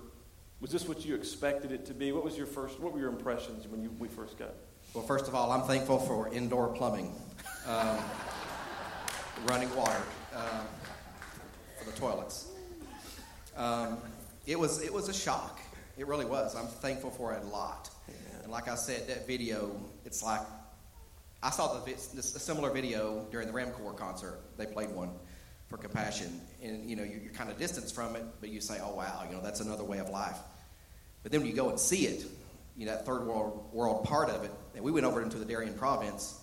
was 0.60 0.70
this 0.70 0.88
what 0.88 1.04
you 1.04 1.14
expected 1.14 1.72
it 1.72 1.84
to 1.86 1.94
be? 1.94 2.12
What 2.12 2.24
was 2.24 2.36
your 2.36 2.46
first? 2.46 2.80
What 2.80 2.92
were 2.92 2.98
your 2.98 3.10
impressions 3.10 3.66
when 3.68 3.82
you, 3.82 3.90
we 3.98 4.08
first 4.08 4.38
got? 4.38 4.54
Well, 4.94 5.04
first 5.04 5.28
of 5.28 5.34
all, 5.34 5.50
I'm 5.50 5.62
thankful 5.62 5.98
for 5.98 6.32
indoor 6.32 6.68
plumbing, 6.68 7.12
um, 7.66 7.98
running 9.46 9.74
water 9.76 10.00
um, 10.34 10.66
for 11.78 11.90
the 11.90 11.96
toilets. 11.98 12.48
Um, 13.56 13.98
it 14.46 14.58
was 14.58 14.82
it 14.82 14.92
was 14.92 15.08
a 15.08 15.14
shock. 15.14 15.60
It 15.96 16.06
really 16.06 16.24
was. 16.24 16.56
I'm 16.56 16.66
thankful 16.66 17.10
for 17.10 17.32
it 17.34 17.42
a 17.42 17.46
lot. 17.46 17.90
And 18.42 18.50
like 18.50 18.68
I 18.68 18.74
said, 18.74 19.08
that 19.08 19.26
video, 19.26 19.74
it's 20.04 20.22
like 20.22 20.40
I 21.42 21.50
saw 21.50 21.78
the 21.78 21.84
this, 21.90 22.34
a 22.34 22.38
similar 22.38 22.70
video 22.70 23.26
during 23.30 23.46
the 23.46 23.52
Ram 23.52 23.70
Corps 23.70 23.92
concert. 23.92 24.40
They 24.56 24.66
played 24.66 24.90
one 24.90 25.10
for 25.68 25.76
Compassion, 25.76 26.40
and 26.62 26.88
you 26.88 26.96
know 26.96 27.02
you, 27.02 27.20
you're 27.22 27.32
kind 27.32 27.50
of 27.50 27.58
distanced 27.58 27.94
from 27.94 28.16
it, 28.16 28.24
but 28.40 28.48
you 28.48 28.60
say, 28.60 28.78
"Oh 28.82 28.94
wow, 28.94 29.24
you 29.28 29.36
know 29.36 29.42
that's 29.42 29.60
another 29.60 29.84
way 29.84 29.98
of 29.98 30.08
life." 30.08 30.38
But 31.22 31.32
then 31.32 31.42
when 31.42 31.50
you 31.50 31.56
go 31.56 31.68
and 31.68 31.78
see 31.78 32.06
it, 32.06 32.24
you 32.76 32.86
know 32.86 32.92
that 32.92 33.04
third 33.04 33.26
world 33.26 33.68
world 33.72 34.04
part 34.04 34.30
of 34.30 34.44
it, 34.44 34.52
and 34.74 34.82
we 34.82 34.90
went 34.90 35.04
over 35.04 35.22
into 35.22 35.38
the 35.38 35.44
Darien 35.44 35.74
province, 35.74 36.40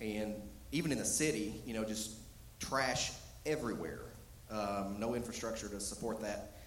and 0.00 0.34
even 0.70 0.92
in 0.92 0.98
the 0.98 1.04
city, 1.04 1.60
you 1.66 1.74
know, 1.74 1.84
just 1.84 2.12
trash 2.60 3.12
everywhere. 3.44 4.00
Um, 4.50 4.96
no 4.98 5.14
infrastructure 5.14 5.68
to 5.68 5.80
support 5.80 6.20
that 6.20 6.58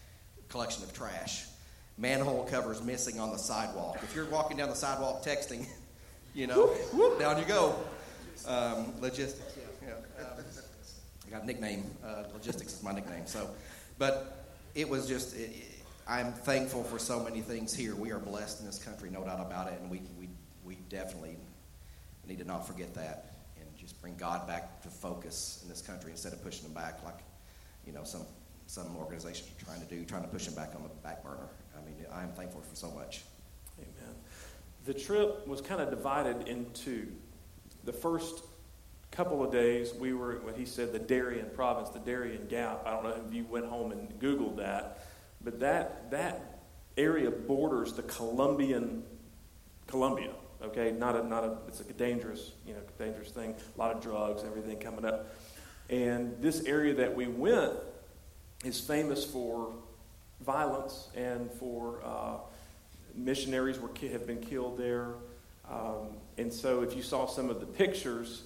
collection 0.50 0.84
of 0.84 0.92
trash. 0.92 1.46
Manhole 1.98 2.44
covers 2.46 2.82
missing 2.82 3.20
on 3.20 3.32
the 3.32 3.38
sidewalk. 3.38 4.00
If 4.04 4.14
you're 4.16 4.26
walking 4.26 4.58
down 4.58 4.70
the 4.70 4.76
sidewalk 4.76 5.24
texting, 5.24 5.66
you 6.36 6.48
know, 6.48 6.68
whoop, 6.94 7.18
down 7.18 7.40
you 7.40 7.46
go. 7.46 7.76
Um, 8.46 8.94
logistics, 9.00 9.58
yeah. 9.82 9.94
yeah. 10.20 10.24
Um, 10.24 10.44
I 11.26 11.32
got 11.32 11.44
a 11.44 11.46
nickname. 11.46 11.86
Uh, 12.06 12.24
logistics 12.34 12.74
is 12.74 12.84
my 12.84 12.92
nickname. 12.92 13.26
So, 13.26 13.50
but 13.98 14.46
it 14.76 14.88
was 14.88 15.08
just. 15.08 15.36
It, 15.36 15.52
I'm 16.08 16.34
thankful 16.34 16.84
for 16.84 17.00
so 17.00 17.24
many 17.24 17.42
things 17.42 17.74
here. 17.74 17.96
We 17.96 18.12
are 18.12 18.20
blessed 18.20 18.60
in 18.60 18.68
this 18.68 18.78
country, 18.78 19.10
no 19.10 19.24
doubt 19.24 19.40
about 19.40 19.72
it, 19.72 19.80
and 19.82 19.90
we 19.90 20.02
we 20.20 20.30
we 20.64 20.76
definitely 20.90 21.38
need 22.28 22.40
to 22.40 22.46
not 22.46 22.68
forget 22.68 22.94
that 22.96 23.34
and 23.60 23.66
just 23.78 24.00
bring 24.02 24.16
God 24.18 24.46
back 24.48 24.82
to 24.84 24.90
focus 24.90 25.62
in 25.64 25.70
this 25.70 25.82
country 25.82 26.12
instead 26.12 26.34
of 26.34 26.44
pushing 26.44 26.66
him 26.66 26.74
back 26.74 27.04
like 27.04 27.20
you 27.88 27.94
know 27.94 28.04
some 28.04 28.26
some 28.68 28.96
organizations 28.98 29.50
are 29.50 29.66
trying 29.66 29.80
to 29.80 29.88
do, 29.88 30.04
trying 30.06 30.24
to 30.24 30.28
push 30.28 30.48
him 30.48 30.54
back 30.54 30.74
on 30.76 30.84
the 30.84 30.90
back 31.02 31.24
burner. 31.24 31.48
I 31.76 31.86
mean, 31.86 31.96
I 32.12 32.24
am 32.24 32.34
thankful 32.34 32.62
for 32.62 32.76
so 32.76 32.92
much. 32.92 33.24
The 34.86 34.94
trip 34.94 35.48
was 35.48 35.62
kind 35.62 35.82
of 35.82 35.90
divided 35.90 36.48
into 36.48 37.08
the 37.84 37.94
first 37.94 38.44
couple 39.12 39.44
of 39.44 39.52
days. 39.52 39.94
We 39.94 40.14
were 40.14 40.40
what 40.44 40.58
he 40.58 40.66
said 40.66 40.92
the 40.92 41.00
Darien 41.00 41.50
province, 41.56 41.90
the 41.90 42.00
Darien 42.00 42.48
Gap. 42.48 42.84
I 42.86 42.92
don't 42.92 43.04
know 43.04 43.22
if 43.28 43.34
you 43.34 43.46
went 43.46 43.66
home 43.66 43.92
and 43.92 44.20
Googled 44.20 44.58
that, 44.58 45.08
but 45.44 45.60
that 45.62 46.12
that 46.12 46.60
area 46.98 47.32
borders 47.32 47.94
the 47.94 48.04
Colombian 48.04 49.04
Colombia. 49.88 50.32
Okay, 50.62 50.92
not 50.92 51.16
a 51.16 51.28
not 51.28 51.44
a 51.44 51.58
it's 51.68 51.82
a 51.82 51.94
dangerous 51.94 52.52
you 52.68 52.74
know 52.74 52.82
dangerous 53.00 53.32
thing. 53.32 53.56
A 53.76 53.80
lot 53.80 53.96
of 53.96 54.02
drugs, 54.02 54.44
everything 54.44 54.78
coming 54.78 55.06
up, 55.06 55.28
and 55.90 56.36
this 56.42 56.64
area 56.66 56.94
that 56.94 57.16
we 57.16 57.28
went 57.28 57.74
is 58.64 58.80
famous 58.80 59.26
for 59.26 59.74
violence 60.42 61.10
and 61.16 61.52
for 61.54 62.02
uh, 62.04 62.38
missionaries 63.16 63.80
were 63.80 63.90
have 64.12 64.28
been 64.28 64.42
killed 64.42 64.78
there. 64.78 65.16
Um, 65.70 66.18
and 66.38 66.52
so, 66.52 66.82
if 66.82 66.96
you 66.96 67.02
saw 67.02 67.26
some 67.26 67.50
of 67.50 67.60
the 67.60 67.66
pictures, 67.66 68.44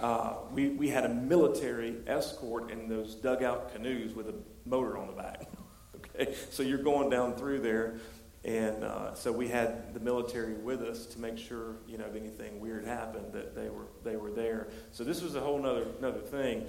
uh, 0.00 0.34
we, 0.52 0.70
we 0.70 0.88
had 0.88 1.04
a 1.04 1.08
military 1.08 1.96
escort 2.06 2.70
in 2.70 2.88
those 2.88 3.14
dugout 3.14 3.72
canoes 3.72 4.14
with 4.14 4.28
a 4.28 4.34
motor 4.64 4.96
on 4.96 5.06
the 5.06 5.12
back. 5.12 5.42
okay, 5.96 6.34
so 6.50 6.62
you're 6.62 6.78
going 6.78 7.10
down 7.10 7.34
through 7.34 7.60
there, 7.60 7.96
and 8.44 8.82
uh, 8.82 9.14
so 9.14 9.30
we 9.30 9.48
had 9.48 9.92
the 9.92 10.00
military 10.00 10.54
with 10.54 10.80
us 10.80 11.06
to 11.06 11.20
make 11.20 11.36
sure 11.36 11.76
you 11.86 11.98
know 11.98 12.06
if 12.06 12.16
anything 12.16 12.58
weird 12.60 12.86
happened 12.86 13.32
that 13.32 13.54
they 13.54 13.68
were 13.68 13.86
they 14.02 14.16
were 14.16 14.30
there. 14.30 14.68
So 14.92 15.04
this 15.04 15.22
was 15.22 15.34
a 15.34 15.40
whole 15.40 15.64
other 15.66 15.86
another 15.98 16.20
thing. 16.20 16.66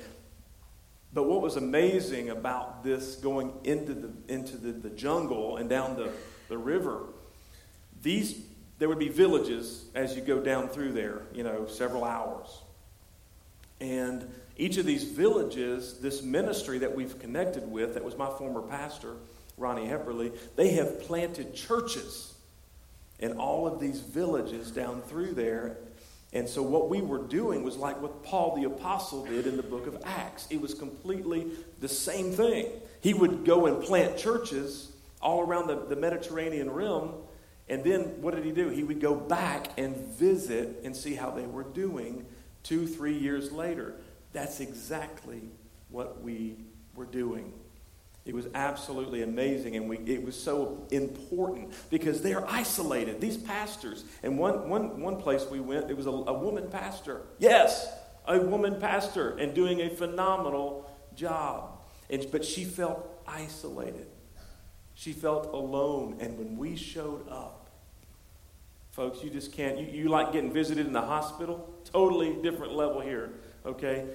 But 1.14 1.24
what 1.24 1.42
was 1.42 1.58
amazing 1.58 2.30
about 2.30 2.84
this 2.84 3.16
going 3.16 3.54
into 3.64 3.94
the 3.94 4.12
into 4.28 4.58
the, 4.58 4.72
the 4.72 4.90
jungle 4.90 5.58
and 5.58 5.70
down 5.70 5.96
the, 5.96 6.10
the 6.48 6.58
river, 6.58 7.04
these 8.02 8.42
there 8.82 8.90
would 8.90 8.98
be 8.98 9.10
villages 9.10 9.86
as 9.94 10.16
you 10.16 10.24
go 10.24 10.40
down 10.40 10.68
through 10.68 10.92
there, 10.94 11.22
you 11.36 11.44
know, 11.44 11.68
several 11.68 12.04
hours. 12.04 12.62
And 13.80 14.28
each 14.58 14.78
of 14.78 14.88
these 14.88 15.04
villages, 15.04 16.00
this 16.00 16.24
ministry 16.24 16.80
that 16.80 16.96
we've 16.96 17.20
connected 17.20 17.70
with, 17.70 17.94
that 17.94 18.04
was 18.04 18.18
my 18.18 18.28
former 18.28 18.64
pastor, 18.64 19.18
Ronnie 19.56 19.86
Hepperly, 19.86 20.36
they 20.56 20.70
have 20.72 21.02
planted 21.02 21.54
churches 21.54 22.34
in 23.20 23.34
all 23.34 23.68
of 23.68 23.80
these 23.80 24.00
villages 24.00 24.72
down 24.72 25.04
through 25.04 25.36
there. 25.36 25.78
And 26.34 26.50
so 26.50 26.64
what 26.64 26.90
we 26.90 27.02
were 27.02 27.22
doing 27.22 27.62
was 27.62 27.78
like 27.78 28.02
what 28.02 28.24
Paul 28.24 28.56
the 28.56 28.64
Apostle 28.64 29.26
did 29.26 29.46
in 29.46 29.58
the 29.58 29.64
book 29.64 29.86
of 29.86 30.02
Acts. 30.04 30.48
It 30.50 30.60
was 30.60 30.74
completely 30.74 31.52
the 31.80 31.88
same 31.88 32.32
thing. 32.32 32.66
He 33.02 33.14
would 33.14 33.46
go 33.46 33.68
and 33.68 33.84
plant 33.84 34.18
churches 34.18 34.92
all 35.22 35.42
around 35.42 35.68
the, 35.68 35.76
the 35.86 35.96
Mediterranean 35.96 36.72
rim. 36.72 37.10
And 37.70 37.84
then 37.84 38.22
what 38.22 38.36
did 38.36 38.44
he 38.44 38.52
do? 38.52 38.70
He 38.70 38.84
would 38.84 39.00
go 39.00 39.16
back 39.16 39.70
and 39.78 39.96
visit 39.96 40.82
and 40.84 40.96
see 40.96 41.16
how 41.16 41.32
they 41.32 41.46
were 41.46 41.64
doing 41.64 42.26
two, 42.64 42.86
three 42.86 43.18
years 43.18 43.52
later. 43.52 43.96
That's 44.34 44.60
exactly 44.60 45.42
what 45.90 46.22
we 46.22 46.58
were 46.96 47.06
doing. 47.06 47.54
It 48.24 48.36
was 48.36 48.48
absolutely 48.54 49.24
amazing, 49.24 49.76
and 49.76 49.90
we, 49.90 49.98
it 49.98 50.24
was 50.24 50.40
so 50.40 50.86
important 50.92 51.74
because 51.90 52.22
they're 52.22 52.48
isolated, 52.48 53.20
these 53.20 53.38
pastors. 53.38 54.04
And 54.22 54.38
one, 54.38 54.70
one, 54.70 55.02
one 55.02 55.18
place 55.18 55.46
we 55.50 55.60
went, 55.60 55.90
it 55.90 55.98
was 55.98 56.06
a, 56.06 56.12
a 56.12 56.34
woman 56.34 56.70
pastor. 56.70 57.24
Yes, 57.40 57.92
a 58.28 58.40
woman 58.40 58.80
pastor, 58.80 59.38
and 59.38 59.56
doing 59.56 59.82
a 59.82 59.90
phenomenal 59.90 60.88
job. 61.16 61.80
And, 62.12 62.28
but 62.32 62.46
she 62.46 62.64
felt 62.64 63.24
isolated. 63.26 64.06
She 65.02 65.14
felt 65.14 65.52
alone. 65.52 66.18
And 66.20 66.38
when 66.38 66.58
we 66.58 66.76
showed 66.76 67.28
up, 67.28 67.72
folks, 68.92 69.24
you 69.24 69.32
just 69.32 69.52
can't, 69.52 69.80
you, 69.80 69.88
you 69.88 70.10
like 70.10 70.32
getting 70.32 70.54
visited 70.54 70.86
in 70.86 70.94
the 70.94 71.02
hospital? 71.02 71.74
Totally 71.86 72.36
different 72.44 72.76
level 72.76 73.02
here, 73.02 73.32
okay? 73.66 74.06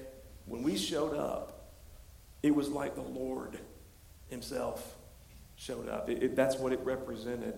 When 0.45 0.63
we 0.63 0.77
showed 0.77 1.13
up, 1.13 1.73
it 2.41 2.55
was 2.55 2.69
like 2.69 2.95
the 2.95 3.01
Lord 3.01 3.59
Himself 4.29 4.95
showed 5.57 5.89
up. 5.89 6.09
It, 6.09 6.23
it, 6.23 6.35
that's 6.37 6.55
what 6.55 6.71
it 6.71 6.79
represented. 6.85 7.55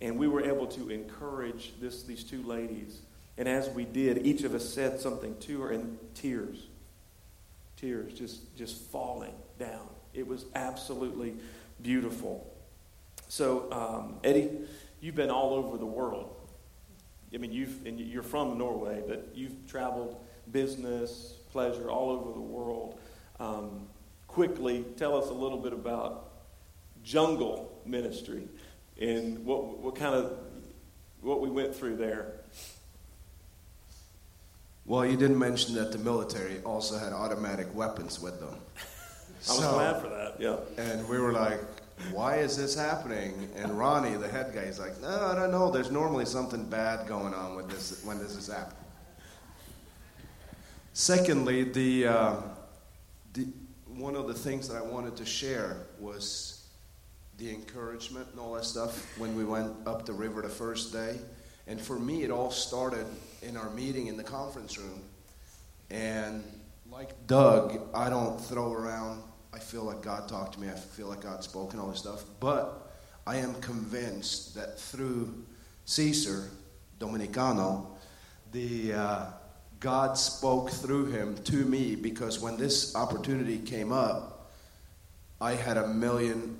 And 0.00 0.16
we 0.16 0.28
were 0.28 0.44
able 0.44 0.68
to 0.68 0.88
encourage 0.88 1.72
this, 1.80 2.04
these 2.04 2.22
two 2.22 2.44
ladies. 2.44 3.00
And 3.38 3.48
as 3.48 3.70
we 3.70 3.84
did, 3.84 4.24
each 4.24 4.44
of 4.44 4.54
us 4.54 4.72
said 4.72 5.00
something 5.00 5.36
to 5.40 5.62
her, 5.62 5.72
and 5.72 5.98
tears, 6.14 6.68
tears 7.76 8.12
just, 8.12 8.56
just 8.56 8.80
falling 8.82 9.34
down. 9.58 9.88
It 10.14 10.28
was 10.28 10.44
absolutely 10.54 11.34
beautiful. 11.82 12.51
So, 13.32 13.72
um, 13.72 14.16
Eddie, 14.22 14.50
you've 15.00 15.14
been 15.14 15.30
all 15.30 15.54
over 15.54 15.78
the 15.78 15.86
world. 15.86 16.36
I 17.32 17.38
mean, 17.38 17.50
you've, 17.50 17.86
and 17.86 17.98
you're 17.98 18.22
from 18.22 18.58
Norway, 18.58 19.02
but 19.08 19.30
you've 19.34 19.66
traveled 19.66 20.22
business, 20.50 21.32
pleasure, 21.50 21.88
all 21.88 22.10
over 22.10 22.30
the 22.34 22.40
world. 22.40 23.00
Um, 23.40 23.88
quickly, 24.26 24.84
tell 24.98 25.16
us 25.16 25.30
a 25.30 25.32
little 25.32 25.56
bit 25.56 25.72
about 25.72 26.28
jungle 27.04 27.80
ministry 27.86 28.46
and 29.00 29.42
what, 29.46 29.78
what 29.78 29.94
kind 29.94 30.14
of 30.14 30.38
what 31.22 31.40
we 31.40 31.48
went 31.48 31.74
through 31.74 31.96
there. 31.96 32.34
Well, 34.84 35.06
you 35.06 35.16
didn't 35.16 35.38
mention 35.38 35.76
that 35.76 35.90
the 35.90 35.96
military 35.96 36.60
also 36.64 36.98
had 36.98 37.14
automatic 37.14 37.74
weapons 37.74 38.20
with 38.20 38.40
them. 38.40 38.58
I 38.76 39.52
was 39.52 39.58
so, 39.58 39.72
glad 39.72 40.02
for 40.02 40.08
that. 40.10 40.36
Yeah. 40.38 40.58
And 40.76 41.08
we 41.08 41.18
were 41.18 41.32
like, 41.32 41.60
why 42.10 42.36
is 42.36 42.56
this 42.56 42.74
happening? 42.74 43.48
And 43.56 43.78
Ronnie, 43.78 44.16
the 44.16 44.28
head 44.28 44.52
guy, 44.54 44.62
is 44.62 44.78
like, 44.78 45.00
no, 45.00 45.08
I 45.08 45.34
don't 45.34 45.50
know. 45.50 45.70
There's 45.70 45.90
normally 45.90 46.24
something 46.24 46.64
bad 46.64 47.06
going 47.06 47.34
on 47.34 47.56
with 47.56 47.70
this 47.70 48.04
when 48.04 48.18
this 48.18 48.34
is 48.36 48.48
happening. 48.48 48.78
Secondly, 50.92 51.64
the, 51.64 52.06
uh, 52.06 52.36
the 53.32 53.46
one 53.86 54.16
of 54.16 54.26
the 54.26 54.34
things 54.34 54.68
that 54.68 54.76
I 54.76 54.82
wanted 54.82 55.16
to 55.16 55.24
share 55.24 55.76
was 55.98 56.66
the 57.38 57.50
encouragement 57.50 58.28
and 58.30 58.40
all 58.40 58.54
that 58.54 58.64
stuff 58.64 59.18
when 59.18 59.34
we 59.36 59.44
went 59.44 59.72
up 59.86 60.06
the 60.06 60.12
river 60.12 60.42
the 60.42 60.48
first 60.48 60.92
day. 60.92 61.18
And 61.66 61.80
for 61.80 61.98
me, 61.98 62.22
it 62.22 62.30
all 62.30 62.50
started 62.50 63.06
in 63.42 63.56
our 63.56 63.70
meeting 63.70 64.08
in 64.08 64.16
the 64.16 64.24
conference 64.24 64.78
room. 64.78 65.02
And 65.90 66.44
like 66.90 67.26
Doug, 67.26 67.80
I 67.94 68.10
don't 68.10 68.38
throw 68.38 68.72
around 68.72 69.22
I 69.54 69.58
feel 69.58 69.84
like 69.84 70.02
God 70.02 70.28
talked 70.28 70.54
to 70.54 70.60
me. 70.60 70.68
I 70.68 70.72
feel 70.72 71.08
like 71.08 71.20
God 71.20 71.44
spoke 71.44 71.72
and 71.72 71.80
all 71.80 71.88
this 71.88 71.98
stuff. 71.98 72.24
But 72.40 72.90
I 73.26 73.36
am 73.36 73.54
convinced 73.60 74.54
that 74.54 74.78
through 74.78 75.44
Caesar 75.84 76.48
Dominicano, 76.98 77.86
the 78.52 78.94
uh, 78.94 79.26
God 79.80 80.16
spoke 80.16 80.70
through 80.70 81.06
him 81.06 81.36
to 81.44 81.56
me 81.56 81.96
because 81.96 82.40
when 82.40 82.56
this 82.56 82.94
opportunity 82.94 83.58
came 83.58 83.92
up, 83.92 84.50
I 85.40 85.54
had 85.54 85.76
a 85.76 85.88
million 85.88 86.56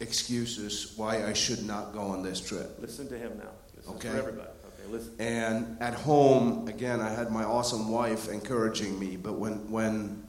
excuses 0.00 0.94
why 0.96 1.24
I 1.24 1.32
should 1.32 1.64
not 1.64 1.92
go 1.92 2.00
on 2.00 2.22
this 2.22 2.40
trip. 2.40 2.76
Listen 2.80 3.08
to 3.08 3.18
him 3.18 3.38
now. 3.38 3.50
This 3.74 3.88
okay. 3.88 4.10
for 4.10 4.16
everybody. 4.16 4.48
Okay, 4.48 4.92
listen. 4.92 5.14
And 5.18 5.80
at 5.80 5.94
home, 5.94 6.68
again, 6.68 7.00
I 7.00 7.10
had 7.10 7.30
my 7.30 7.44
awesome 7.44 7.90
wife 7.90 8.28
encouraging 8.28 8.98
me. 8.98 9.16
But 9.16 9.34
when 9.34 9.70
when 9.70 10.27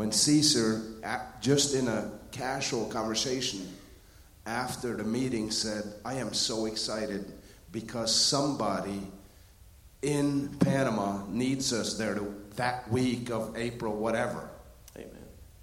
when 0.00 0.12
Caesar, 0.12 0.80
just 1.42 1.74
in 1.74 1.86
a 1.86 2.10
casual 2.30 2.86
conversation 2.86 3.68
after 4.46 4.96
the 4.96 5.04
meeting, 5.04 5.50
said, 5.50 5.84
I 6.06 6.14
am 6.14 6.32
so 6.32 6.64
excited 6.64 7.30
because 7.70 8.14
somebody 8.14 9.02
in 10.00 10.48
Panama 10.58 11.26
needs 11.28 11.74
us 11.74 11.98
there 11.98 12.14
to, 12.14 12.34
that 12.56 12.90
week 12.90 13.28
of 13.30 13.58
April, 13.58 13.94
whatever. 13.94 14.48
Amen. 14.96 15.10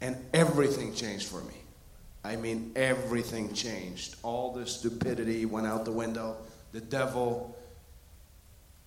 And 0.01 0.15
everything 0.35 0.93
changed 0.93 1.27
for 1.27 1.41
me. 1.41 1.55
I 2.23 2.35
mean, 2.35 2.73
everything 2.75 3.55
changed. 3.55 4.17
All 4.21 4.53
the 4.53 4.67
stupidity 4.67 5.47
went 5.47 5.65
out 5.65 5.83
the 5.83 5.91
window. 5.91 6.37
The 6.73 6.81
devil, 6.81 7.57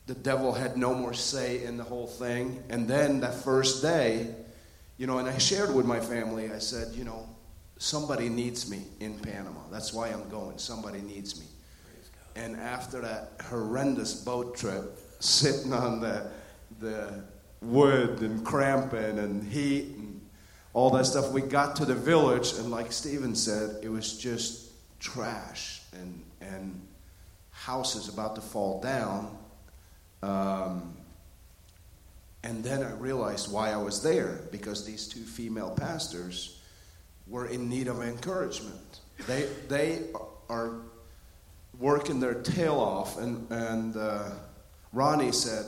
the 0.07 0.15
devil 0.15 0.53
had 0.53 0.77
no 0.77 0.95
more 0.95 1.13
say 1.13 1.65
in 1.65 1.77
the 1.77 1.83
whole 1.83 2.07
thing. 2.07 2.63
And 2.69 2.87
then 2.87 3.19
that 3.23 3.35
first 3.35 3.83
day, 3.83 4.33
you 5.01 5.07
know, 5.07 5.17
and 5.17 5.27
I 5.27 5.39
shared 5.39 5.75
with 5.75 5.87
my 5.87 5.99
family, 5.99 6.53
I 6.53 6.59
said, 6.59 6.95
you 6.95 7.05
know, 7.05 7.27
somebody 7.79 8.29
needs 8.29 8.71
me 8.71 8.83
in 9.01 9.19
Panama. 9.19 9.61
That's 9.73 9.95
why 9.95 10.09
I'm 10.09 10.29
going. 10.29 10.59
Somebody 10.59 11.01
needs 11.01 11.41
me. 11.41 11.47
And 12.37 12.55
after 12.57 13.01
that 13.01 13.31
horrendous 13.49 14.13
boat 14.13 14.59
trip, 14.59 14.99
sitting 15.21 15.73
on 15.73 16.01
the, 16.01 16.31
the 16.81 17.25
wood 17.63 18.21
and 18.21 18.45
cramping 18.45 19.19
and 19.19 19.43
heat 19.43 19.97
and 19.97 20.21
all 20.75 20.91
that 20.91 21.07
stuff, 21.07 21.33
we 21.33 21.41
got 21.41 21.77
to 21.77 21.87
the 21.87 21.95
village, 21.95 22.53
and 22.59 22.71
like 22.71 22.93
Stephen 22.93 23.35
said, 23.35 23.83
it 23.83 23.89
was 23.89 24.19
just 24.19 24.69
trash 25.01 25.81
and, 25.95 26.23
and 26.43 26.79
houses 27.53 28.13
about 28.13 28.35
to 28.35 28.43
fall 28.43 28.83
down. 28.83 29.35
Um, 30.23 30.95
and 32.43 32.65
then 32.65 32.83
I 32.83 32.93
realized 32.93 33.53
why 33.53 33.71
I 33.71 33.77
was 33.77 34.03
there 34.03 34.43
because 34.51 34.87
these 34.87 35.09
two 35.09 35.21
female 35.21 35.71
pastors 35.71 36.61
were 37.27 37.47
in 37.47 37.69
need 37.69 37.89
of 37.89 38.03
encouragement. 38.03 39.01
They, 39.27 39.49
they 39.69 40.03
are 40.49 40.81
working 41.79 42.21
their 42.21 42.35
tail 42.35 42.75
off, 42.75 43.19
and, 43.19 43.51
and 43.51 43.97
uh, 43.97 44.31
Ronnie 44.93 45.33
said, 45.33 45.67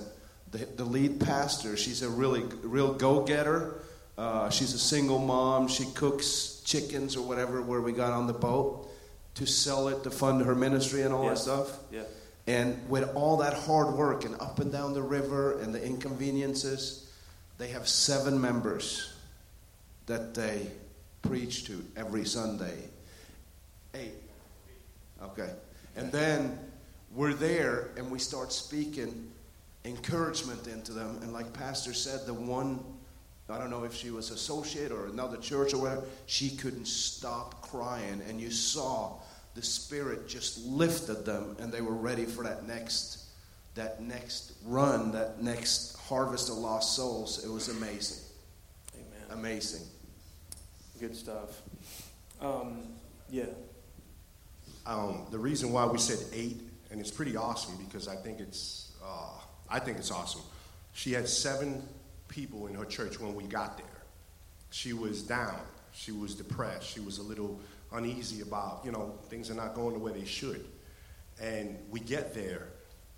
the, 0.51 0.67
the 0.77 0.85
lead 0.85 1.21
pastor, 1.21 1.77
she's 1.77 2.03
a 2.03 2.09
really 2.09 2.43
real 2.63 2.95
go 2.95 3.23
getter. 3.23 3.81
Uh, 4.19 4.51
she's 4.51 4.75
a 4.75 4.79
single 4.79 5.19
mom. 5.19 5.69
She 5.69 5.87
cooks 5.95 6.63
chickens 6.65 7.17
or 7.17 7.27
whatever 7.27 7.63
where 7.63 7.81
we 7.81 7.93
got 7.93 8.13
on 8.13 8.27
the 8.27 8.35
boat 8.35 8.89
to 9.37 9.47
sell 9.47 9.89
it 9.89 10.03
to 10.05 10.11
fund 10.11 10.45
her 10.45 10.55
ministry 10.55 11.03
and 11.03 11.15
all 11.15 11.27
that 11.27 11.39
stuff. 11.39 11.79
Yeah. 11.91 12.03
And 12.46 12.88
with 12.88 13.14
all 13.14 13.37
that 13.38 13.55
hard 13.55 13.94
work 13.94 14.24
and 14.24 14.35
up 14.40 14.59
and 14.59 14.72
down 14.72 14.94
the 14.94 15.02
river 15.02 15.61
and 15.61 15.74
the 15.74 15.83
inconveniences, 15.85 17.11
they 17.59 17.68
have 17.68 17.87
seven 17.87 18.40
members 18.40 19.12
that 20.07 20.35
they 20.35 20.66
preach 21.22 21.66
to 21.66 21.85
every 21.96 22.24
Sunday. 22.24 22.76
Eight. 23.94 24.14
Okay. 25.22 25.50
And 25.94 26.11
then 26.11 26.59
we're 27.14 27.35
there 27.35 27.90
and 27.96 28.11
we 28.11 28.18
start 28.18 28.52
speaking 28.52 29.31
encouragement 29.85 30.66
into 30.66 30.92
them. 30.92 31.18
And 31.22 31.33
like 31.33 31.52
Pastor 31.52 31.92
said, 31.92 32.26
the 32.26 32.35
one, 32.35 32.83
I 33.48 33.59
don't 33.59 33.70
know 33.70 33.85
if 33.85 33.94
she 33.94 34.11
was 34.11 34.31
associate 34.31 34.90
or 34.90 35.07
another 35.07 35.37
church 35.37 35.74
or 35.74 35.83
whatever, 35.83 36.05
she 36.26 36.50
couldn't 36.50 36.87
stop 36.87 37.62
crying. 37.62 38.22
And 38.28 38.40
you 38.40 38.50
saw 38.50 39.18
the 39.55 39.62
Spirit 39.62 40.29
just 40.29 40.65
lifted 40.65 41.25
them 41.25 41.57
and 41.61 41.73
they 41.73 41.81
were 41.81 41.95
ready 41.95 42.25
for 42.25 42.45
that 42.45 42.67
next 42.67 43.23
that 43.75 44.03
next 44.03 44.53
run, 44.65 45.12
that 45.12 45.43
next 45.43 45.97
harvest 45.97 46.51
of 46.51 46.57
lost 46.57 46.95
souls. 46.95 47.43
It 47.45 47.51
was 47.51 47.69
amazing. 47.69 48.23
Amen. 48.95 49.27
Amazing. 49.31 49.87
Good 51.01 51.17
stuff. 51.17 51.62
Um, 52.41 52.83
yeah. 53.31 53.47
Um, 54.85 55.27
the 55.31 55.38
reason 55.38 55.73
why 55.73 55.87
we 55.87 55.99
said 55.99 56.19
eight, 56.35 56.61
and 56.91 57.01
it's 57.01 57.11
pretty 57.11 57.37
awesome 57.37 57.77
because 57.85 58.09
I 58.09 58.17
think 58.17 58.41
it's, 58.41 58.93
uh, 59.03 59.38
I 59.71 59.79
think 59.79 59.99
it's 59.99 60.11
awesome. 60.11 60.43
She 60.93 61.12
had 61.12 61.29
seven 61.29 61.83
people 62.29 62.67
in 62.67 62.75
her 62.75 62.85
church 62.85 63.19
when 63.19 63.35
we 63.35 63.45
got 63.45 63.79
there. 63.79 63.87
She 64.71 64.93
was 64.93 65.23
down. 65.23 65.61
She 65.93 66.12
was 66.12 66.35
depressed. 66.35 66.87
She 66.87 67.01
was 67.01 67.19
a 67.19 67.23
little 67.23 67.61
uneasy 67.94 68.42
about, 68.42 68.83
you 68.85 68.92
know, 68.92 69.14
things 69.28 69.50
are 69.50 69.55
not 69.55 69.74
going 69.74 69.94
the 69.94 69.98
way 69.98 70.12
they 70.12 70.24
should. 70.24 70.64
And 71.40 71.78
we 71.90 72.00
get 72.00 72.35
there, 72.35 72.68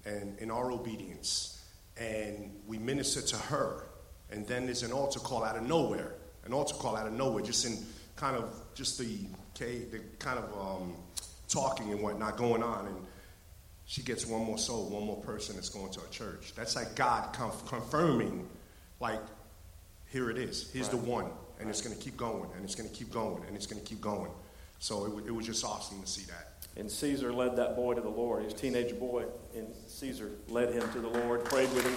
and 0.04 0.38
in 0.38 0.50
our 0.50 0.70
obedience, 0.70 1.64
and 1.96 2.54
we 2.66 2.78
minister 2.78 3.20
to 3.22 3.36
her. 3.36 3.86
And 4.30 4.46
then 4.46 4.66
there's 4.66 4.82
an 4.82 4.92
altar 4.92 5.20
call 5.20 5.44
out 5.44 5.56
of 5.56 5.66
nowhere, 5.66 6.14
an 6.44 6.52
altar 6.52 6.74
call 6.74 6.96
out 6.96 7.06
of 7.06 7.12
nowhere, 7.12 7.42
just 7.42 7.66
in 7.66 7.78
kind 8.16 8.36
of 8.36 8.52
just 8.74 8.98
the, 8.98 9.18
okay, 9.54 9.84
the 9.84 10.00
kind 10.18 10.38
of 10.38 10.52
um, 10.58 10.94
talking 11.48 11.92
and 11.92 12.00
whatnot 12.00 12.36
going 12.36 12.62
on. 12.62 12.86
And 12.86 12.96
she 13.86 14.02
gets 14.02 14.26
one 14.26 14.42
more 14.42 14.58
soul, 14.58 14.88
one 14.88 15.04
more 15.04 15.20
person 15.20 15.56
that's 15.56 15.68
going 15.68 15.92
to 15.92 16.00
a 16.00 16.08
church. 16.08 16.52
That's 16.56 16.74
like 16.76 16.94
God 16.94 17.32
conf- 17.34 17.66
confirming, 17.66 18.48
like, 19.00 19.20
here 20.10 20.30
it 20.30 20.38
is. 20.38 20.70
Here's 20.72 20.86
right. 20.92 21.02
the 21.02 21.10
one. 21.10 21.24
And 21.58 21.66
right. 21.66 21.68
it's 21.68 21.82
going 21.82 21.94
to 21.96 22.02
keep 22.02 22.16
going, 22.16 22.48
and 22.56 22.64
it's 22.64 22.74
going 22.74 22.88
to 22.88 22.94
keep 22.94 23.12
going, 23.12 23.42
and 23.46 23.56
it's 23.56 23.66
going 23.66 23.80
to 23.80 23.86
keep 23.86 24.00
going. 24.00 24.30
So 24.84 25.06
it, 25.06 25.28
it 25.28 25.30
was 25.30 25.46
just 25.46 25.64
awesome 25.64 26.02
to 26.02 26.06
see 26.06 26.26
that. 26.26 26.66
And 26.76 26.90
Caesar 26.90 27.32
led 27.32 27.56
that 27.56 27.74
boy 27.74 27.94
to 27.94 28.02
the 28.02 28.10
Lord. 28.10 28.44
his 28.44 28.52
teenage 28.52 28.98
boy, 28.98 29.24
and 29.56 29.68
Caesar 29.86 30.32
led 30.46 30.74
him 30.74 30.86
to 30.92 31.00
the 31.00 31.08
Lord, 31.08 31.42
prayed 31.46 31.72
with 31.72 31.86
him. 31.86 31.94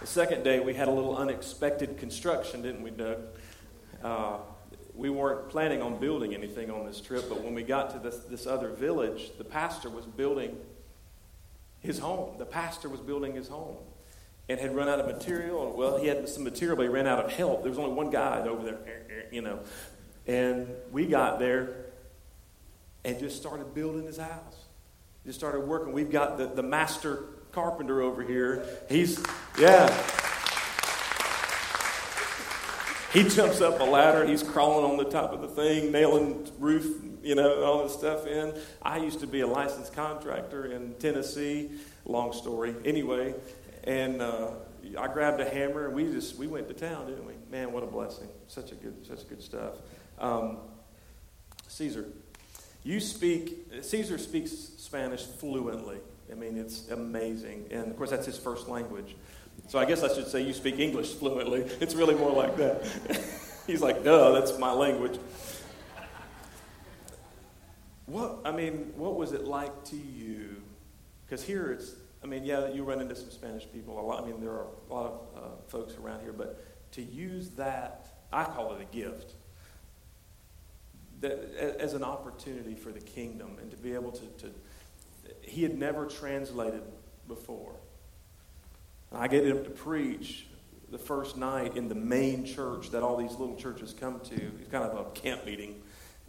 The 0.00 0.06
second 0.08 0.42
day, 0.42 0.58
we 0.58 0.74
had 0.74 0.88
a 0.88 0.90
little 0.90 1.16
unexpected 1.16 1.96
construction, 1.96 2.60
didn't 2.60 2.82
we, 2.82 2.90
Doug? 2.90 3.18
Uh, 4.02 4.38
we 4.92 5.08
weren't 5.08 5.48
planning 5.48 5.80
on 5.80 6.00
building 6.00 6.34
anything 6.34 6.72
on 6.72 6.84
this 6.86 7.00
trip, 7.00 7.28
but 7.28 7.40
when 7.44 7.54
we 7.54 7.62
got 7.62 7.90
to 7.90 8.00
this, 8.00 8.18
this 8.24 8.48
other 8.48 8.70
village, 8.70 9.30
the 9.38 9.44
pastor 9.44 9.88
was 9.88 10.06
building 10.06 10.56
his 11.78 12.00
home. 12.00 12.36
The 12.38 12.46
pastor 12.46 12.88
was 12.88 12.98
building 12.98 13.36
his 13.36 13.46
home 13.46 13.76
and 14.52 14.60
had 14.60 14.76
run 14.76 14.86
out 14.86 15.00
of 15.00 15.06
material. 15.06 15.74
Well, 15.74 15.96
he 15.96 16.06
had 16.08 16.28
some 16.28 16.44
material, 16.44 16.76
but 16.76 16.82
he 16.82 16.88
ran 16.90 17.06
out 17.06 17.24
of 17.24 17.32
help. 17.32 17.62
There 17.62 17.70
was 17.70 17.78
only 17.78 17.94
one 17.94 18.10
guy 18.10 18.46
over 18.46 18.62
there, 18.62 19.26
you 19.30 19.40
know. 19.40 19.60
And 20.26 20.68
we 20.92 21.06
got 21.06 21.38
there 21.38 21.86
and 23.02 23.18
just 23.18 23.38
started 23.38 23.74
building 23.74 24.04
his 24.04 24.18
house. 24.18 24.56
Just 25.24 25.38
started 25.38 25.60
working. 25.60 25.94
We've 25.94 26.10
got 26.10 26.36
the, 26.36 26.46
the 26.46 26.62
master 26.62 27.24
carpenter 27.52 28.02
over 28.02 28.22
here. 28.22 28.64
He's, 28.90 29.24
yeah. 29.58 29.88
He 33.14 33.28
jumps 33.28 33.60
up 33.60 33.80
a 33.80 33.84
ladder. 33.84 34.26
He's 34.26 34.42
crawling 34.42 34.90
on 34.90 34.96
the 34.98 35.10
top 35.10 35.32
of 35.32 35.40
the 35.40 35.48
thing, 35.48 35.92
nailing 35.92 36.50
roof, 36.58 37.02
you 37.22 37.34
know, 37.34 37.62
all 37.62 37.84
this 37.84 37.94
stuff 37.94 38.26
in. 38.26 38.54
I 38.82 38.98
used 38.98 39.20
to 39.20 39.26
be 39.26 39.40
a 39.40 39.46
licensed 39.46 39.94
contractor 39.94 40.66
in 40.66 40.94
Tennessee. 40.94 41.70
Long 42.04 42.32
story. 42.32 42.74
Anyway, 42.84 43.34
and 43.84 44.22
uh, 44.22 44.50
I 44.98 45.08
grabbed 45.08 45.40
a 45.40 45.48
hammer 45.48 45.86
and 45.86 45.94
we 45.94 46.04
just 46.04 46.36
we 46.36 46.46
went 46.46 46.68
to 46.68 46.74
town, 46.74 47.06
didn't 47.06 47.26
we? 47.26 47.34
Man, 47.50 47.72
what 47.72 47.82
a 47.82 47.86
blessing! 47.86 48.28
Such 48.48 48.72
a 48.72 48.74
good, 48.74 49.06
such 49.06 49.28
good 49.28 49.42
stuff. 49.42 49.74
Um, 50.18 50.58
Caesar, 51.68 52.06
you 52.84 53.00
speak. 53.00 53.66
Caesar 53.80 54.18
speaks 54.18 54.52
Spanish 54.52 55.22
fluently. 55.22 55.98
I 56.30 56.34
mean, 56.34 56.56
it's 56.56 56.88
amazing, 56.88 57.66
and 57.70 57.90
of 57.90 57.96
course 57.96 58.10
that's 58.10 58.26
his 58.26 58.38
first 58.38 58.68
language. 58.68 59.16
So 59.68 59.78
I 59.78 59.84
guess 59.84 60.02
I 60.02 60.12
should 60.12 60.26
say 60.28 60.42
you 60.42 60.52
speak 60.52 60.78
English 60.78 61.14
fluently. 61.14 61.60
It's 61.80 61.94
really 61.94 62.14
more 62.14 62.32
like 62.32 62.56
that. 62.56 62.84
He's 63.66 63.80
like, 63.80 64.02
duh, 64.02 64.32
that's 64.32 64.58
my 64.58 64.72
language. 64.72 65.18
What 68.06 68.40
I 68.44 68.50
mean, 68.50 68.92
what 68.96 69.16
was 69.16 69.32
it 69.32 69.44
like 69.44 69.84
to 69.84 69.96
you? 69.96 70.62
Because 71.24 71.44
here 71.44 71.72
it's 71.72 71.94
I 72.22 72.26
mean, 72.26 72.44
yeah, 72.44 72.68
you 72.68 72.84
run 72.84 73.00
into 73.00 73.16
some 73.16 73.30
Spanish 73.30 73.66
people. 73.72 73.98
A 73.98 74.00
lot. 74.00 74.22
I 74.22 74.26
mean, 74.26 74.40
there 74.40 74.50
are 74.50 74.66
a 74.88 74.92
lot 74.92 75.06
of 75.06 75.20
uh, 75.36 75.48
folks 75.66 75.94
around 75.96 76.22
here, 76.22 76.32
but 76.32 76.64
to 76.92 77.02
use 77.02 77.50
that, 77.50 78.06
I 78.32 78.44
call 78.44 78.74
it 78.74 78.82
a 78.82 78.96
gift. 78.96 79.32
That, 81.20 81.78
as 81.78 81.94
an 81.94 82.02
opportunity 82.02 82.74
for 82.74 82.90
the 82.90 83.00
kingdom 83.00 83.58
and 83.60 83.70
to 83.70 83.76
be 83.76 83.94
able 83.94 84.10
to, 84.10 84.26
to 84.38 84.50
he 85.40 85.62
had 85.62 85.78
never 85.78 86.06
translated 86.06 86.82
before. 87.28 87.74
And 89.10 89.20
I 89.20 89.28
get 89.28 89.46
him 89.46 89.62
to 89.64 89.70
preach 89.70 90.46
the 90.90 90.98
first 90.98 91.36
night 91.36 91.76
in 91.76 91.88
the 91.88 91.94
main 91.94 92.44
church 92.44 92.90
that 92.90 93.02
all 93.02 93.16
these 93.16 93.32
little 93.32 93.56
churches 93.56 93.94
come 93.98 94.20
to. 94.20 94.34
It's 94.34 94.70
kind 94.70 94.84
of 94.84 95.06
a 95.06 95.10
camp 95.10 95.46
meeting. 95.46 95.82